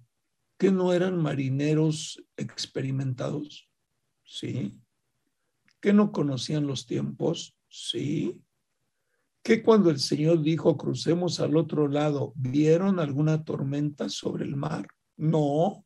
[0.58, 3.68] que no eran marineros experimentados,
[4.24, 4.78] sí.
[5.80, 8.42] Que no conocían los tiempos, sí
[9.42, 14.86] que cuando el Señor dijo crucemos al otro lado, ¿vieron alguna tormenta sobre el mar?
[15.16, 15.84] No.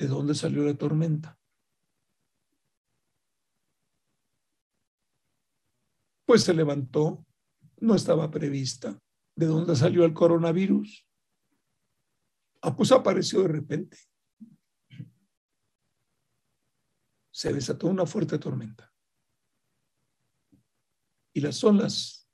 [0.00, 1.38] ¿De dónde salió la tormenta?
[6.24, 7.26] Pues se levantó,
[7.80, 8.98] no estaba prevista.
[9.36, 11.06] ¿De dónde salió el coronavirus?
[12.62, 13.98] Ah, pues apareció de repente.
[17.30, 18.90] Se desató una fuerte tormenta.
[21.34, 22.26] Y las olas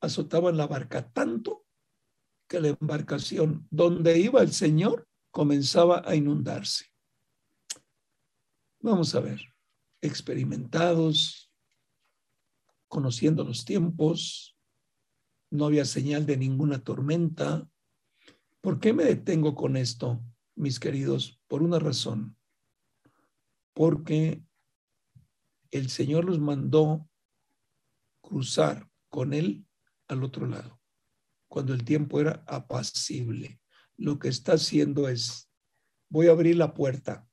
[0.00, 1.64] azotaban la barca tanto
[2.48, 6.86] que la embarcación donde iba el Señor comenzaba a inundarse.
[8.80, 9.40] Vamos a ver,
[10.00, 11.52] experimentados,
[12.88, 14.56] conociendo los tiempos,
[15.50, 17.68] no había señal de ninguna tormenta.
[18.60, 20.22] ¿Por qué me detengo con esto,
[20.54, 21.40] mis queridos?
[21.46, 22.36] Por una razón.
[23.72, 24.42] Porque
[25.70, 27.08] el Señor los mandó
[28.20, 29.66] cruzar con Él
[30.08, 30.80] al otro lado,
[31.48, 33.60] cuando el tiempo era apacible.
[33.98, 35.50] Lo que está haciendo es,
[36.08, 37.28] voy a abrir la puerta,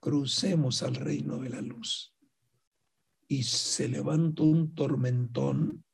[0.00, 2.14] crucemos al reino de la luz.
[3.28, 5.84] Y se levanta un tormentón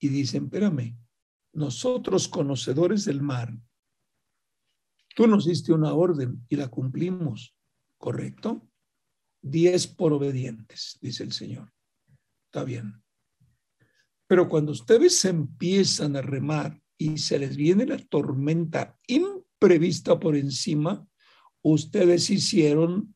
[0.00, 0.98] y dicen, espérame,
[1.52, 3.56] nosotros conocedores del mar,
[5.14, 7.56] tú nos diste una orden y la cumplimos,
[7.96, 8.68] ¿correcto?
[9.40, 11.72] Diez por obedientes, dice el Señor.
[12.46, 13.00] Está bien.
[14.26, 21.06] Pero cuando ustedes empiezan a remar y se les viene la tormenta imprevista por encima,
[21.62, 23.14] ustedes hicieron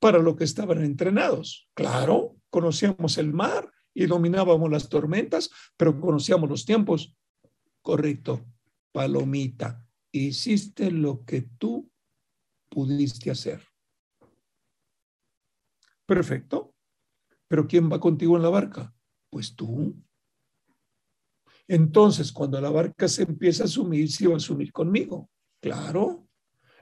[0.00, 1.68] para lo que estaban entrenados.
[1.74, 7.16] Claro, conocíamos el mar y dominábamos las tormentas, pero conocíamos los tiempos.
[7.82, 8.44] Correcto,
[8.92, 11.90] palomita, hiciste lo que tú
[12.68, 13.62] pudiste hacer.
[16.06, 16.74] Perfecto.
[17.48, 18.94] Pero ¿quién va contigo en la barca?
[19.30, 19.96] Pues tú.
[21.68, 25.30] Entonces, cuando la barca se empieza a sumir, se va a sumir conmigo.
[25.60, 26.28] Claro.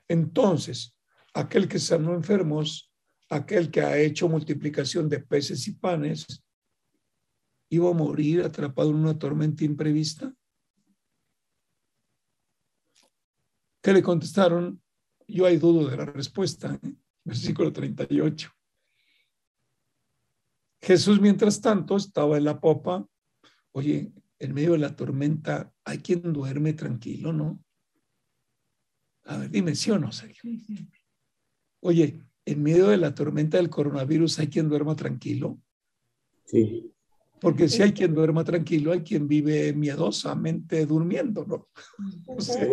[0.08, 0.96] Entonces,
[1.32, 2.92] aquel que sanó enfermos,
[3.30, 6.26] aquel que ha hecho multiplicación de peces y panes,
[7.70, 10.32] iba a morir atrapado en una tormenta imprevista.
[13.82, 14.82] ¿Qué le contestaron?
[15.26, 16.78] Yo hay dudo de la respuesta.
[16.82, 16.94] ¿eh?
[17.24, 18.50] Versículo 38.
[20.82, 23.06] Jesús, mientras tanto, estaba en la popa.
[23.72, 27.62] Oye, en medio de la tormenta, hay quien duerme tranquilo, ¿no?
[29.24, 30.50] A ver, dime, ¿sí o no, Sergio?
[31.80, 35.58] Oye, en medio de la tormenta del coronavirus, ¿hay quien duerma tranquilo?
[36.44, 36.90] Sí.
[37.40, 41.68] Porque si hay quien duerma tranquilo, hay quien vive miedosamente durmiendo, ¿no?
[42.26, 42.66] O sea,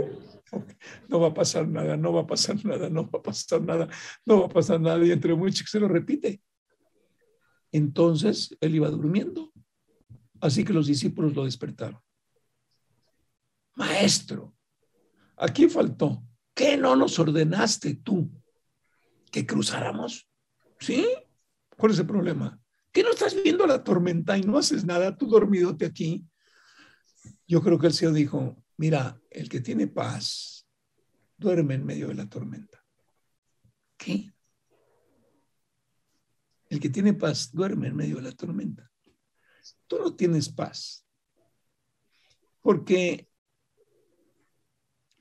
[1.09, 3.87] no va a pasar nada, no va a pasar nada, no va a pasar nada,
[4.25, 6.41] no va a pasar nada, y entre muchos se lo repite.
[7.71, 9.50] Entonces él iba durmiendo.
[10.41, 12.01] Así que los discípulos lo despertaron.
[13.75, 14.55] Maestro,
[15.37, 16.23] aquí faltó.
[16.53, 18.29] ¿Qué no nos ordenaste tú?
[19.31, 20.27] ¿Que cruzáramos?
[20.79, 21.07] ¿Sí?
[21.77, 22.59] ¿Cuál es el problema?
[22.91, 25.15] ¿Que no estás viendo la tormenta y no haces nada?
[25.15, 26.25] Tú dormidote aquí.
[27.47, 30.67] Yo creo que el Señor dijo, mira, el que tiene paz
[31.37, 32.83] duerme en medio de la tormenta.
[33.95, 34.33] ¿Qué?
[36.67, 38.90] El que tiene paz duerme en medio de la tormenta.
[39.91, 41.05] Tú no tienes paz.
[42.61, 43.27] Porque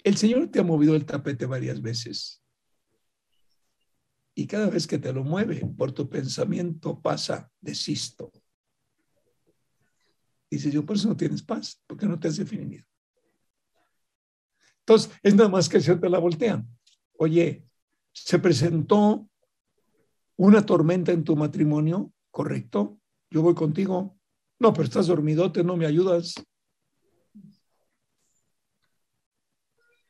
[0.04, 2.40] el Señor te ha movido el tapete varias veces.
[4.32, 8.30] Y cada vez que te lo mueve, por tu pensamiento pasa, desisto.
[10.48, 12.84] Dice, yo por eso no tienes paz, porque no te has definido.
[14.82, 16.68] Entonces, es nada más que se te la voltean.
[17.18, 17.66] Oye,
[18.12, 19.28] se presentó
[20.36, 23.00] una tormenta en tu matrimonio, correcto,
[23.30, 24.19] yo voy contigo.
[24.60, 26.34] No, pero estás dormidote, no me ayudas.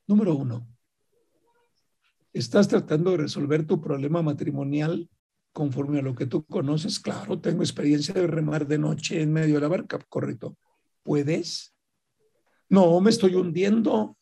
[0.08, 0.66] Número uno,
[2.32, 5.08] ¿estás tratando de resolver tu problema matrimonial
[5.52, 6.98] conforme a lo que tú conoces?
[6.98, 10.56] Claro, tengo experiencia de remar de noche en medio de la barca, correcto.
[11.04, 11.76] ¿Puedes?
[12.68, 14.16] No, me estoy hundiendo.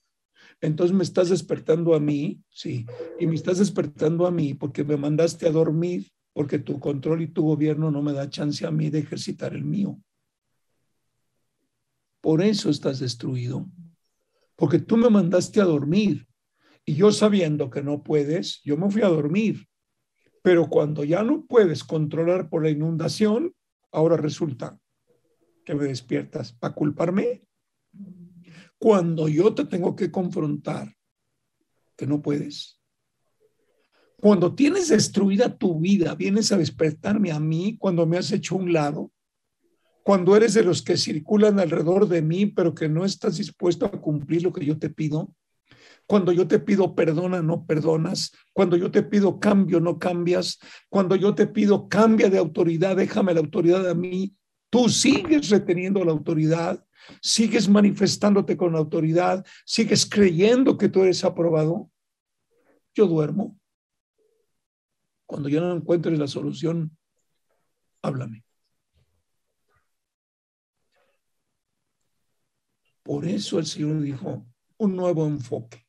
[0.61, 2.85] Entonces me estás despertando a mí, sí,
[3.18, 7.29] y me estás despertando a mí porque me mandaste a dormir, porque tu control y
[7.29, 9.99] tu gobierno no me da chance a mí de ejercitar el mío.
[12.21, 13.66] Por eso estás destruido,
[14.57, 16.27] porque tú me mandaste a dormir
[16.85, 19.66] y yo sabiendo que no puedes, yo me fui a dormir.
[20.43, 23.55] Pero cuando ya no puedes controlar por la inundación,
[23.93, 24.79] ahora resulta
[25.64, 27.43] que me despiertas para culparme
[28.79, 30.97] cuando yo te tengo que confrontar,
[31.97, 32.81] que no puedes.
[34.21, 38.73] Cuando tienes destruida tu vida, vienes a despertarme a mí cuando me has hecho un
[38.73, 39.12] lado,
[40.03, 43.91] cuando eres de los que circulan alrededor de mí, pero que no estás dispuesto a
[43.91, 45.35] cumplir lo que yo te pido.
[46.07, 48.33] Cuando yo te pido perdona, no perdonas.
[48.55, 50.59] Cuando yo te pido cambio, no cambias.
[50.89, 54.35] Cuando yo te pido cambia de autoridad, déjame la autoridad a mí.
[54.71, 56.83] Tú sigues reteniendo la autoridad
[57.21, 61.91] sigues manifestándote con autoridad, sigues creyendo que tú eres aprobado,
[62.95, 63.59] yo duermo.
[65.27, 66.97] Cuando yo no encuentres la solución,
[68.03, 68.45] háblame.
[73.09, 74.47] Por eso el Señor dijo,
[74.77, 75.89] un nuevo enfoque,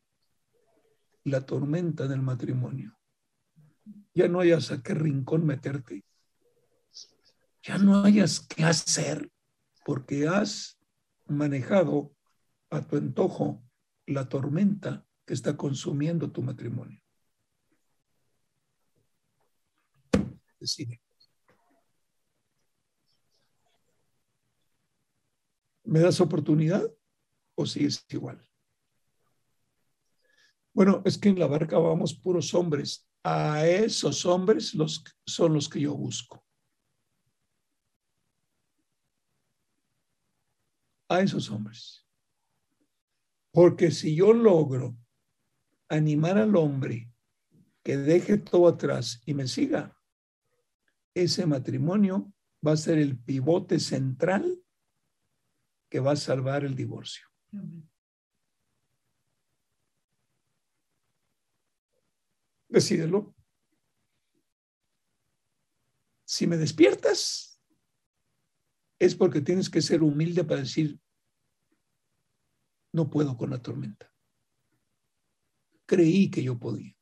[1.26, 2.98] la tormenta del matrimonio.
[4.14, 6.06] Ya no hayas a qué rincón meterte.
[7.62, 9.30] Ya no hayas qué hacer
[9.84, 10.80] porque has
[11.28, 12.16] manejado
[12.70, 13.62] a tu antojo
[14.06, 17.02] la tormenta que está consumiendo tu matrimonio.
[20.58, 21.02] Decide.
[25.84, 26.90] ¿Me das oportunidad
[27.62, 28.42] o sigues igual?
[30.74, 33.06] Bueno, es que en la barca vamos puros hombres.
[33.24, 36.44] A esos hombres los, son los que yo busco.
[41.10, 42.06] a esos hombres.
[43.52, 44.96] Porque si yo logro
[45.90, 47.12] animar al hombre
[47.84, 49.98] que deje todo atrás y me siga,
[51.16, 52.32] ese matrimonio
[52.66, 54.64] va a ser el pivote central
[55.90, 57.29] que va a salvar el divorcio.
[62.68, 63.36] Decídelo.
[66.26, 67.60] Si me despiertas,
[69.00, 71.00] es porque tienes que ser humilde para decir,
[72.94, 74.14] no puedo con la tormenta.
[75.86, 76.96] Creí que yo podía.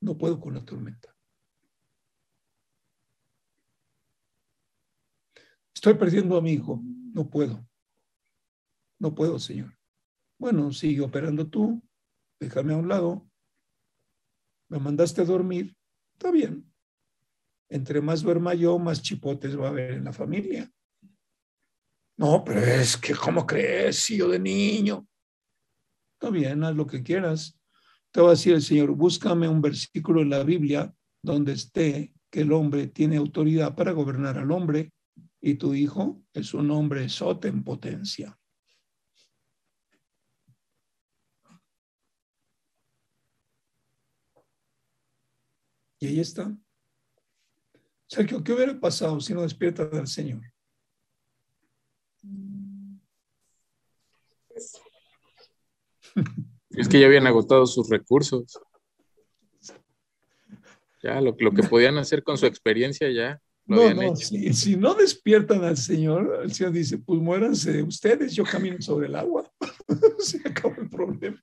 [0.00, 1.16] No puedo con la tormenta.
[5.74, 6.80] Estoy perdiendo a mi hijo.
[7.12, 7.66] No puedo.
[9.04, 9.76] No puedo, Señor.
[10.38, 11.82] Bueno, sigue operando tú.
[12.40, 13.28] Déjame a un lado.
[14.70, 15.76] Me mandaste a dormir.
[16.14, 16.72] Está bien.
[17.68, 20.72] Entre más duerma yo, más chipotes va a haber en la familia.
[22.16, 24.08] No, pero es que, ¿cómo crees?
[24.08, 25.06] yo de niño.
[26.14, 27.60] Está bien, haz lo que quieras.
[28.10, 30.90] Te va a decir el Señor, búscame un versículo en la Biblia
[31.22, 34.94] donde esté que el hombre tiene autoridad para gobernar al hombre
[35.42, 38.34] y tu hijo es un hombre sote en potencia.
[45.98, 46.56] Y ahí está.
[48.06, 50.42] Sergio, ¿qué hubiera pasado si no despierta del Señor?
[56.70, 58.58] Es que ya habían agotado sus recursos.
[61.04, 65.64] Ya, lo, lo que podían hacer con su experiencia ya no, no, si, no despiertan
[65.64, 69.50] al Señor, el Señor dice, pues muéranse ustedes, yo camino sobre el agua.
[70.18, 71.42] Se acabó el problema.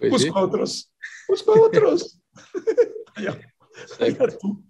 [0.00, 0.92] Pues busco otros,
[1.26, 2.20] busco otros.
[3.18, 4.64] allá, tú.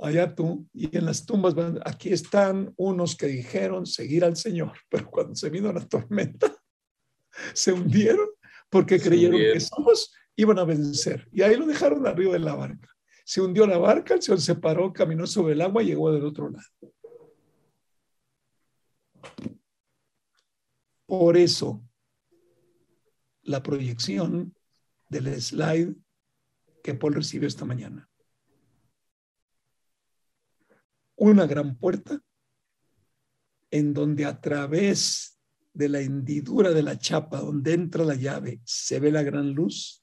[0.00, 0.68] Allá tú.
[0.72, 1.54] Y en las tumbas,
[1.84, 6.54] aquí están unos que dijeron seguir al Señor, pero cuando se vino la tormenta,
[7.54, 8.28] se hundieron
[8.70, 11.28] porque creyeron que somos iban a vencer.
[11.32, 12.88] Y ahí lo dejaron arriba de la barca
[13.28, 16.24] se hundió la barca, el Señor se paró, caminó sobre el agua y llegó del
[16.24, 16.64] otro lado.
[21.04, 21.86] Por eso,
[23.42, 24.56] la proyección
[25.10, 25.94] del slide
[26.88, 28.08] que Paul recibió esta mañana.
[31.16, 32.18] Una gran puerta
[33.70, 35.38] en donde a través
[35.74, 40.02] de la hendidura de la chapa donde entra la llave se ve la gran luz.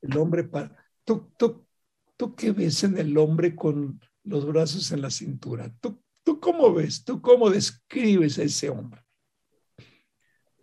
[0.00, 0.74] El hombre para
[1.04, 1.66] ¿Tú, tú,
[2.16, 5.70] tú qué ves en el hombre con los brazos en la cintura?
[5.82, 7.04] ¿Tú, tú cómo ves?
[7.04, 9.03] ¿Tú cómo describes a ese hombre?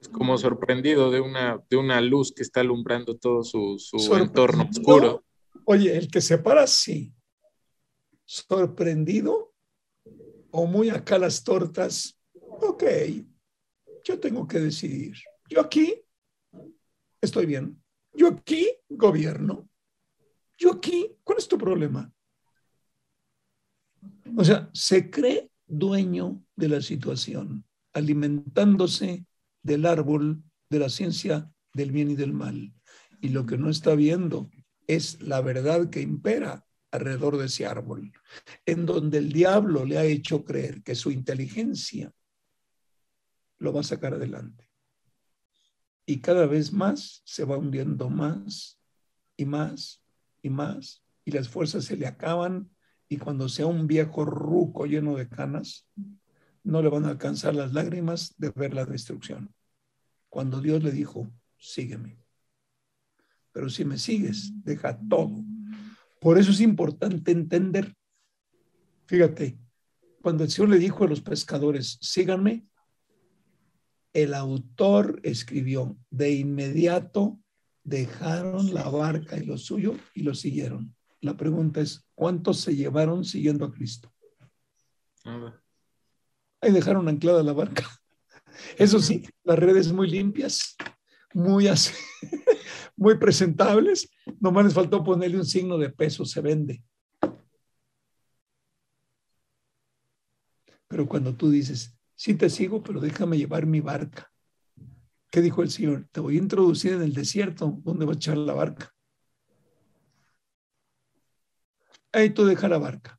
[0.01, 4.67] Es como sorprendido de una, de una luz que está alumbrando todo su, su entorno
[4.69, 5.23] oscuro.
[5.65, 7.13] Oye, el que se para, sí.
[8.25, 9.53] Sorprendido
[10.49, 12.19] o muy acá las tortas.
[12.33, 12.83] Ok,
[14.03, 15.15] yo tengo que decidir.
[15.47, 16.03] Yo aquí
[17.21, 17.81] estoy bien.
[18.13, 19.69] Yo aquí gobierno.
[20.57, 22.11] Yo aquí, ¿cuál es tu problema?
[24.35, 29.25] O sea, se cree dueño de la situación, alimentándose
[29.63, 32.73] del árbol de la ciencia del bien y del mal.
[33.21, 34.49] Y lo que no está viendo
[34.87, 38.11] es la verdad que impera alrededor de ese árbol,
[38.65, 42.11] en donde el diablo le ha hecho creer que su inteligencia
[43.59, 44.67] lo va a sacar adelante.
[46.05, 48.79] Y cada vez más se va hundiendo más
[49.37, 50.03] y más
[50.41, 52.69] y más, y las fuerzas se le acaban,
[53.07, 55.87] y cuando sea un viejo ruco lleno de canas,
[56.63, 59.53] no le van a alcanzar las lágrimas de ver la destrucción.
[60.29, 62.17] Cuando Dios le dijo, sígueme.
[63.51, 65.43] Pero si me sigues, deja todo.
[66.19, 67.95] Por eso es importante entender.
[69.07, 69.57] Fíjate,
[70.21, 72.65] cuando el Señor le dijo a los pescadores, síganme,
[74.13, 77.39] el autor escribió, de inmediato
[77.83, 80.95] dejaron la barca y lo suyo y lo siguieron.
[81.21, 84.13] La pregunta es, ¿cuántos se llevaron siguiendo a Cristo?
[86.61, 87.89] Ahí dejaron anclada la barca.
[88.77, 90.75] Eso sí, las redes muy limpias,
[91.33, 91.67] muy
[92.95, 94.09] muy presentables.
[94.39, 96.83] Nomás les faltó ponerle un signo de peso, se vende.
[100.87, 104.31] Pero cuando tú dices, sí te sigo, pero déjame llevar mi barca.
[105.31, 106.07] ¿Qué dijo el Señor?
[106.11, 108.93] Te voy a introducir en el desierto donde va a echar la barca.
[112.11, 113.17] Ahí tú deja la barca.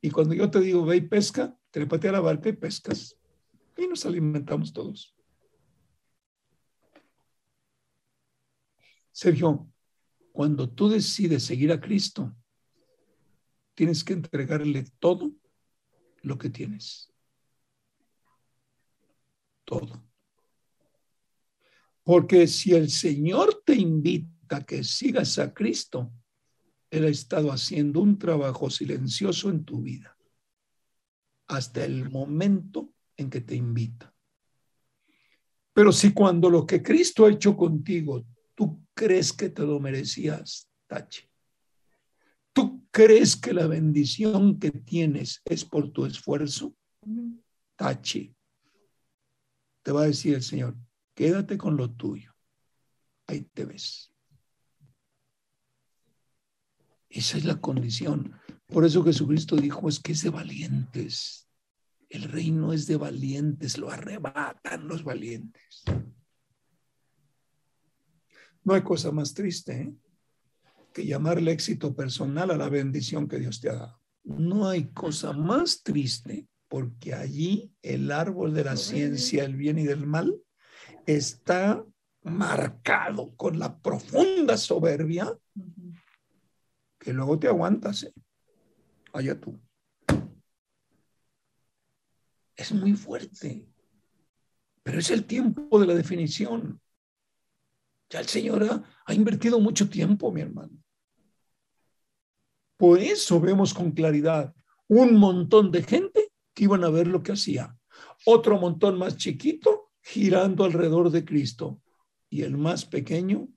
[0.00, 3.16] Y cuando yo te digo, ve y pesca, trépate a la barca y pescas.
[3.76, 5.14] Y nos alimentamos todos.
[9.12, 9.68] Sergio,
[10.32, 12.36] cuando tú decides seguir a Cristo,
[13.74, 15.32] tienes que entregarle todo
[16.22, 17.12] lo que tienes.
[19.64, 20.04] Todo.
[22.02, 26.10] Porque si el Señor te invita a que sigas a Cristo,
[26.90, 30.17] Él ha estado haciendo un trabajo silencioso en tu vida
[31.48, 34.14] hasta el momento en que te invita.
[35.72, 38.24] Pero si cuando lo que Cristo ha hecho contigo,
[38.54, 41.30] tú crees que te lo merecías, tache.
[42.52, 46.74] ¿Tú crees que la bendición que tienes es por tu esfuerzo?
[47.76, 48.34] Tache.
[49.82, 50.76] Te va a decir el Señor,
[51.14, 52.34] quédate con lo tuyo.
[53.26, 54.12] Ahí te ves.
[57.08, 58.34] Esa es la condición.
[58.68, 61.48] Por eso Jesucristo dijo, es que es de valientes.
[62.08, 65.84] El reino es de valientes, lo arrebatan los valientes.
[68.64, 69.94] No hay cosa más triste ¿eh?
[70.92, 74.00] que llamarle éxito personal a la bendición que Dios te ha dado.
[74.24, 79.84] No hay cosa más triste porque allí el árbol de la ciencia, el bien y
[79.84, 80.38] del mal,
[81.06, 81.82] está
[82.22, 85.34] marcado con la profunda soberbia
[86.98, 88.02] que luego te aguantas.
[88.02, 88.12] ¿eh?
[89.18, 89.60] Allá tú.
[92.54, 93.66] Es muy fuerte,
[94.84, 96.80] pero es el tiempo de la definición.
[98.08, 100.70] Ya el Señor ha, invertido mucho tiempo, mi hermano.
[102.76, 104.54] Por eso vemos con claridad
[104.86, 107.76] un montón de gente que iban a ver lo que hacía.
[108.24, 111.82] Otro montón más chiquito girando alrededor de Cristo.
[112.30, 113.48] Y el más pequeño,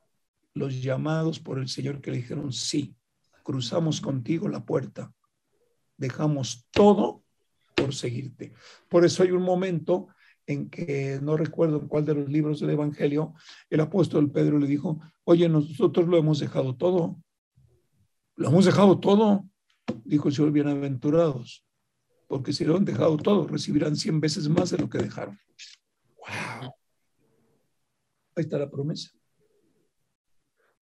[0.55, 2.95] los llamados por el Señor que le dijeron, sí,
[3.43, 5.13] cruzamos contigo la puerta.
[6.01, 7.23] Dejamos todo
[7.75, 8.53] por seguirte.
[8.89, 10.07] Por eso hay un momento
[10.47, 13.35] en que no recuerdo en cuál de los libros del Evangelio,
[13.69, 17.21] el apóstol Pedro le dijo, oye, nosotros lo hemos dejado todo.
[18.35, 19.45] Lo hemos dejado todo,
[20.03, 21.63] dijo el Señor, bienaventurados,
[22.27, 25.39] porque si lo han dejado todo, recibirán cien veces más de lo que dejaron.
[26.17, 26.73] ¡Wow!
[28.35, 29.11] Ahí está la promesa.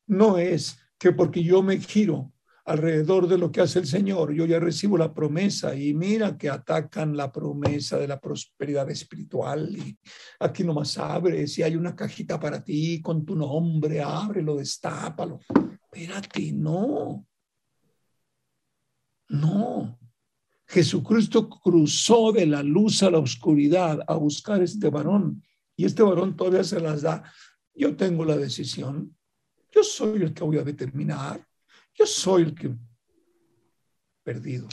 [0.07, 2.31] No es que porque yo me giro
[2.69, 4.31] alrededor de lo que hace el Señor.
[4.31, 9.75] Yo ya recibo la promesa y mira que atacan la promesa de la prosperidad espiritual
[9.75, 9.97] y
[10.39, 15.39] aquí nomás abres y hay una cajita para ti con tu nombre, ábrelo, destápalo.
[15.91, 17.25] Espérate, no.
[19.29, 19.99] No.
[20.67, 25.43] Jesucristo cruzó de la luz a la oscuridad a buscar este varón
[25.75, 27.23] y este varón todavía se las da.
[27.73, 29.17] Yo tengo la decisión.
[29.71, 31.48] Yo soy el que voy a determinar
[31.99, 32.73] yo soy el que
[34.23, 34.67] perdido.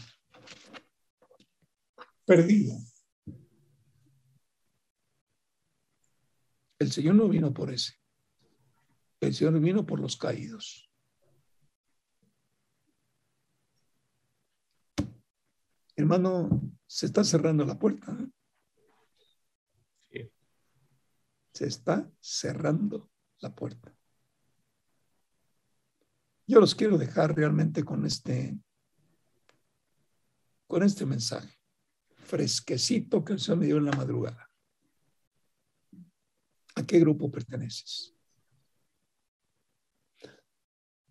[2.25, 2.77] Perdido.
[6.79, 7.95] El Señor no vino por ese.
[9.21, 10.89] El Señor vino por los caídos.
[15.97, 18.17] Hermano, se está cerrando la puerta.
[20.11, 20.31] ¿eh?
[21.53, 23.97] Se está cerrando la puerta.
[26.47, 28.57] Yo los quiero dejar realmente con este,
[30.67, 31.57] con este mensaje
[32.27, 34.51] fresquecito que el Señor me dio en la madrugada.
[36.75, 38.13] ¿A qué grupo perteneces?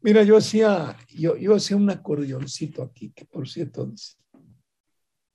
[0.02, 3.92] Mira, yo hacía, yo, hacía un acordeoncito aquí, que por cierto,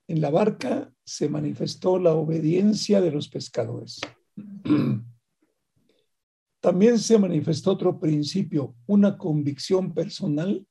[0.07, 3.99] en la barca se manifestó la obediencia de los pescadores.
[6.61, 10.65] También se manifestó otro principio, una convicción personal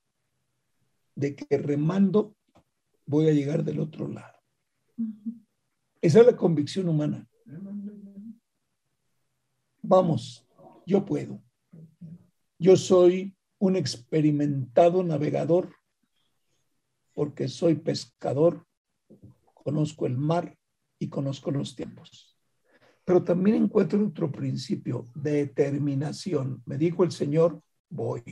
[1.17, 2.37] de que remando
[3.07, 4.39] voy a llegar del otro lado.
[6.01, 7.29] Esa es la convicción humana.
[9.83, 10.47] Vamos,
[10.87, 11.43] yo puedo.
[12.57, 15.75] Yo soy un experimentado navegador
[17.15, 18.65] porque soy pescador,
[19.55, 20.57] conozco el mar
[21.01, 22.30] y conozco los tiempos.
[23.11, 26.63] Pero también encuentro otro principio, determinación.
[26.65, 28.23] Me dijo el Señor, voy.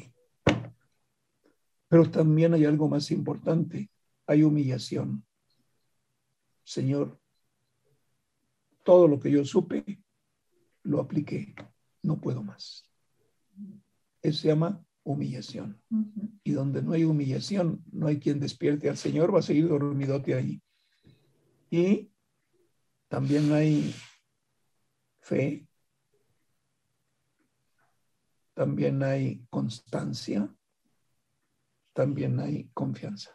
[1.89, 3.91] Pero también hay algo más importante,
[4.24, 5.26] hay humillación.
[6.62, 7.18] Señor,
[8.85, 10.01] todo lo que yo supe,
[10.85, 11.57] lo apliqué,
[12.05, 12.89] no puedo más.
[14.22, 15.83] Eso se llama humillación.
[16.45, 20.35] Y donde no hay humillación, no hay quien despierte al Señor, va a seguir dormidote
[20.35, 20.62] ahí.
[21.68, 22.12] Y
[23.09, 23.93] también hay
[25.29, 25.68] fe,
[28.55, 30.53] también hay constancia,
[31.93, 33.35] también hay confianza.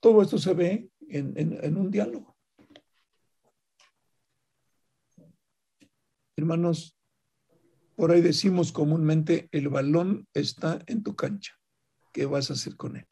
[0.00, 2.36] todo esto se ve en, en un diálogo.
[6.36, 6.98] Hermanos,
[7.96, 11.54] por ahí decimos comúnmente, el balón está en tu cancha.
[12.12, 13.06] ¿Qué vas a hacer con él?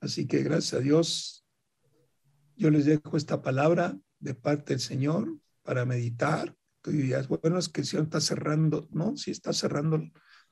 [0.00, 1.43] Así que gracias a Dios
[2.56, 6.54] yo les dejo esta palabra de parte del Señor para meditar.
[6.82, 9.16] Tú dirías, bueno, es que el está cerrando, ¿no?
[9.16, 10.02] Si está cerrando,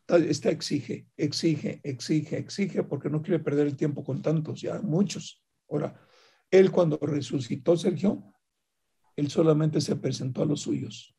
[0.09, 5.43] está exige, exige, exige, exige, porque no quiere perder el tiempo con tantos, ya muchos.
[5.69, 5.95] Ahora,
[6.51, 8.23] Él cuando resucitó, Sergio,
[9.17, 11.15] Él solamente se presentó a los suyos,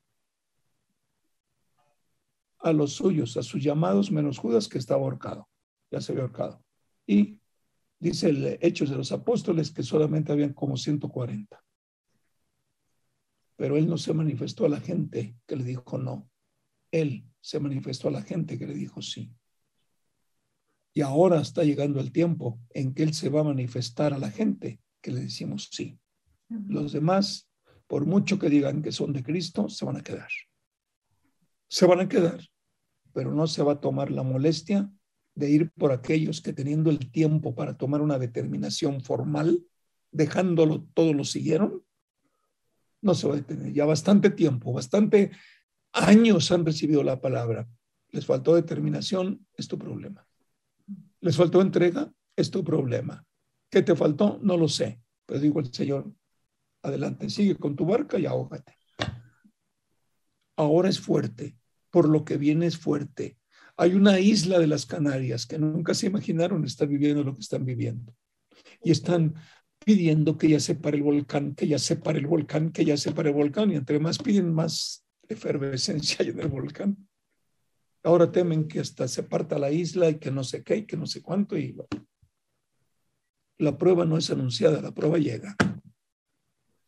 [2.59, 5.47] a los suyos, a sus llamados, menos Judas que estaba ahorcado,
[5.91, 6.63] ya se había ahorcado.
[7.05, 7.39] Y
[8.03, 11.63] dice el Hechos de los Apóstoles que solamente habían como 140.
[13.55, 16.29] Pero él no se manifestó a la gente que le dijo no.
[16.91, 19.31] Él se manifestó a la gente que le dijo sí.
[20.93, 24.29] Y ahora está llegando el tiempo en que él se va a manifestar a la
[24.29, 25.97] gente que le decimos sí.
[26.49, 27.49] Los demás,
[27.87, 30.29] por mucho que digan que son de Cristo, se van a quedar.
[31.67, 32.39] Se van a quedar
[33.13, 34.91] pero no se va a tomar la molestia
[35.35, 39.65] de ir por aquellos que teniendo el tiempo para tomar una determinación formal,
[40.11, 41.83] dejándolo, todos lo siguieron,
[43.01, 43.73] no se va a detener.
[43.73, 45.31] Ya bastante tiempo, bastante
[45.91, 47.67] años han recibido la palabra.
[48.09, 50.27] Les faltó determinación, es tu problema.
[51.19, 53.25] Les faltó entrega, es tu problema.
[53.69, 54.39] ¿Qué te faltó?
[54.41, 55.01] No lo sé.
[55.25, 56.13] Pero digo el Señor,
[56.81, 58.77] adelante, sigue con tu barca y ahógate.
[60.55, 61.57] Ahora es fuerte,
[61.89, 63.37] por lo que viene es fuerte.
[63.77, 67.65] Hay una isla de las Canarias que nunca se imaginaron estar viviendo lo que están
[67.65, 68.15] viviendo.
[68.83, 69.33] Y están
[69.83, 72.97] pidiendo que ya se pare el volcán, que ya se pare el volcán, que ya
[72.97, 73.71] se pare el volcán.
[73.71, 76.97] Y entre más piden, más efervescencia hay en el volcán.
[78.03, 80.97] Ahora temen que hasta se parta la isla y que no sé qué y que
[80.97, 81.57] no sé cuánto.
[81.57, 81.75] Y
[83.57, 85.55] la prueba no es anunciada, la prueba llega.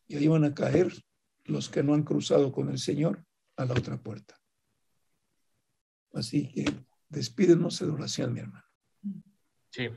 [0.07, 0.93] Y ahí van a caer
[1.45, 3.25] los que no han cruzado con el Señor
[3.55, 4.35] a la otra puerta.
[6.15, 6.65] Así que
[7.09, 8.65] despídenos de oración, mi hermano.
[9.69, 9.89] Sí.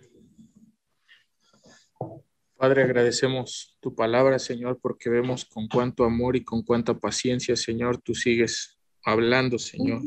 [2.56, 8.02] Padre, agradecemos tu palabra, Señor, porque vemos con cuánto amor y con cuánta paciencia, Señor,
[8.02, 10.02] tú sigues hablando, Señor,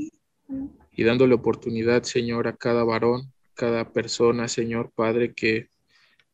[0.91, 5.69] y dándole oportunidad, Señor, a cada varón, cada persona, Señor, Padre, que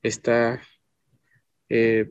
[0.01, 0.59] está,
[1.69, 2.09] eh,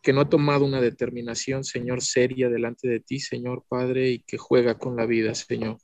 [0.00, 4.38] que no ha tomado una determinación, Señor, seria delante de ti, Señor, Padre, y que
[4.38, 5.78] juega con la vida, Señor.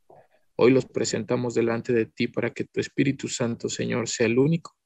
[0.61, 4.77] Hoy los presentamos delante de ti para que tu Espíritu Santo, Señor, sea el único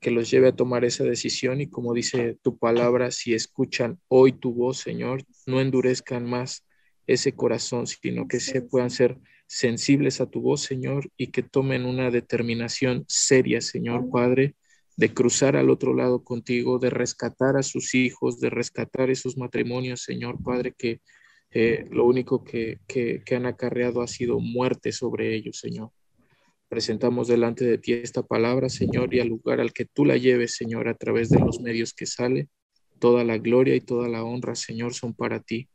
[0.00, 4.32] que los lleve a tomar esa decisión y como dice tu palabra, si escuchan hoy
[4.32, 6.66] tu voz, Señor, no endurezcan más
[7.06, 11.86] ese corazón, sino que se puedan ser sensibles a tu voz, Señor, y que tomen
[11.86, 14.56] una determinación seria, Señor Padre,
[14.96, 20.02] de cruzar al otro lado contigo, de rescatar a sus hijos, de rescatar esos matrimonios,
[20.02, 21.00] Señor Padre, que
[21.90, 22.80] lo único que,
[23.30, 25.90] han acarreado ha sido muerte sobre ellos, Señor.
[26.68, 30.56] Presentamos delante de ti esta palabra, Señor, y al lugar al que tú la lleves,
[30.56, 32.48] Señor, a través de los medios que sale,
[32.98, 35.68] toda la gloria y toda la honra, Señor, son para ti.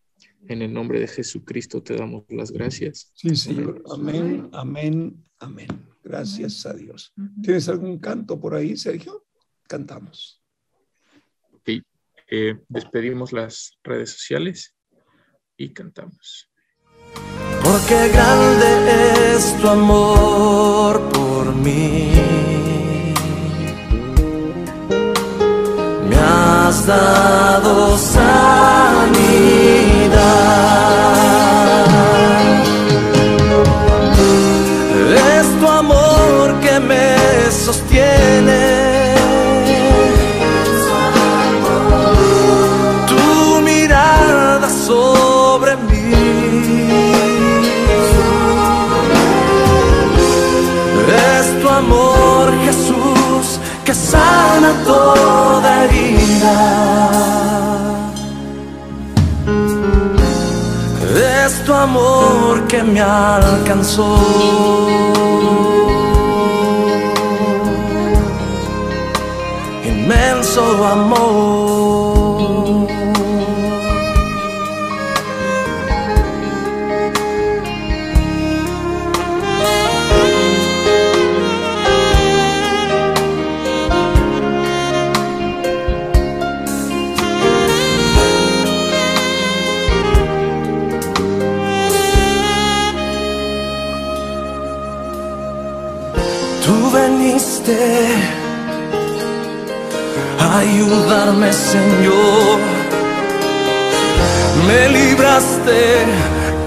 [0.47, 3.11] En el nombre de Jesucristo te damos las gracias.
[3.15, 3.81] Sí, Señor.
[3.89, 5.67] Amén, amén, amén.
[6.03, 7.13] Gracias a Dios.
[7.41, 9.25] ¿Tienes algún canto por ahí, Sergio?
[9.67, 10.41] Cantamos.
[11.53, 11.69] Ok.
[12.31, 14.75] Eh, despedimos las redes sociales
[15.59, 16.49] y cantamos.
[17.63, 22.11] Porque grande es tu amor por mí.
[26.09, 29.19] Me has dado sanidad.
[54.89, 56.57] Toda herida.
[61.45, 64.09] Es tu amor que me alcanzó.
[69.91, 70.63] Inmenso
[70.95, 71.58] amor.
[100.59, 102.59] Ayudarme, Señor.
[104.67, 106.05] Me libraste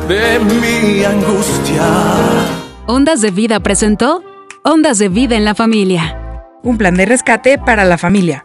[0.08, 1.82] de mi angustia.
[2.86, 4.22] Ondas de Vida presentó
[4.64, 6.18] Ondas de Vida en la Familia.
[6.62, 8.44] Un plan de rescate para la familia.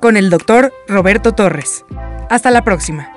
[0.00, 1.84] Con el doctor Roberto Torres.
[2.28, 3.11] Hasta la próxima.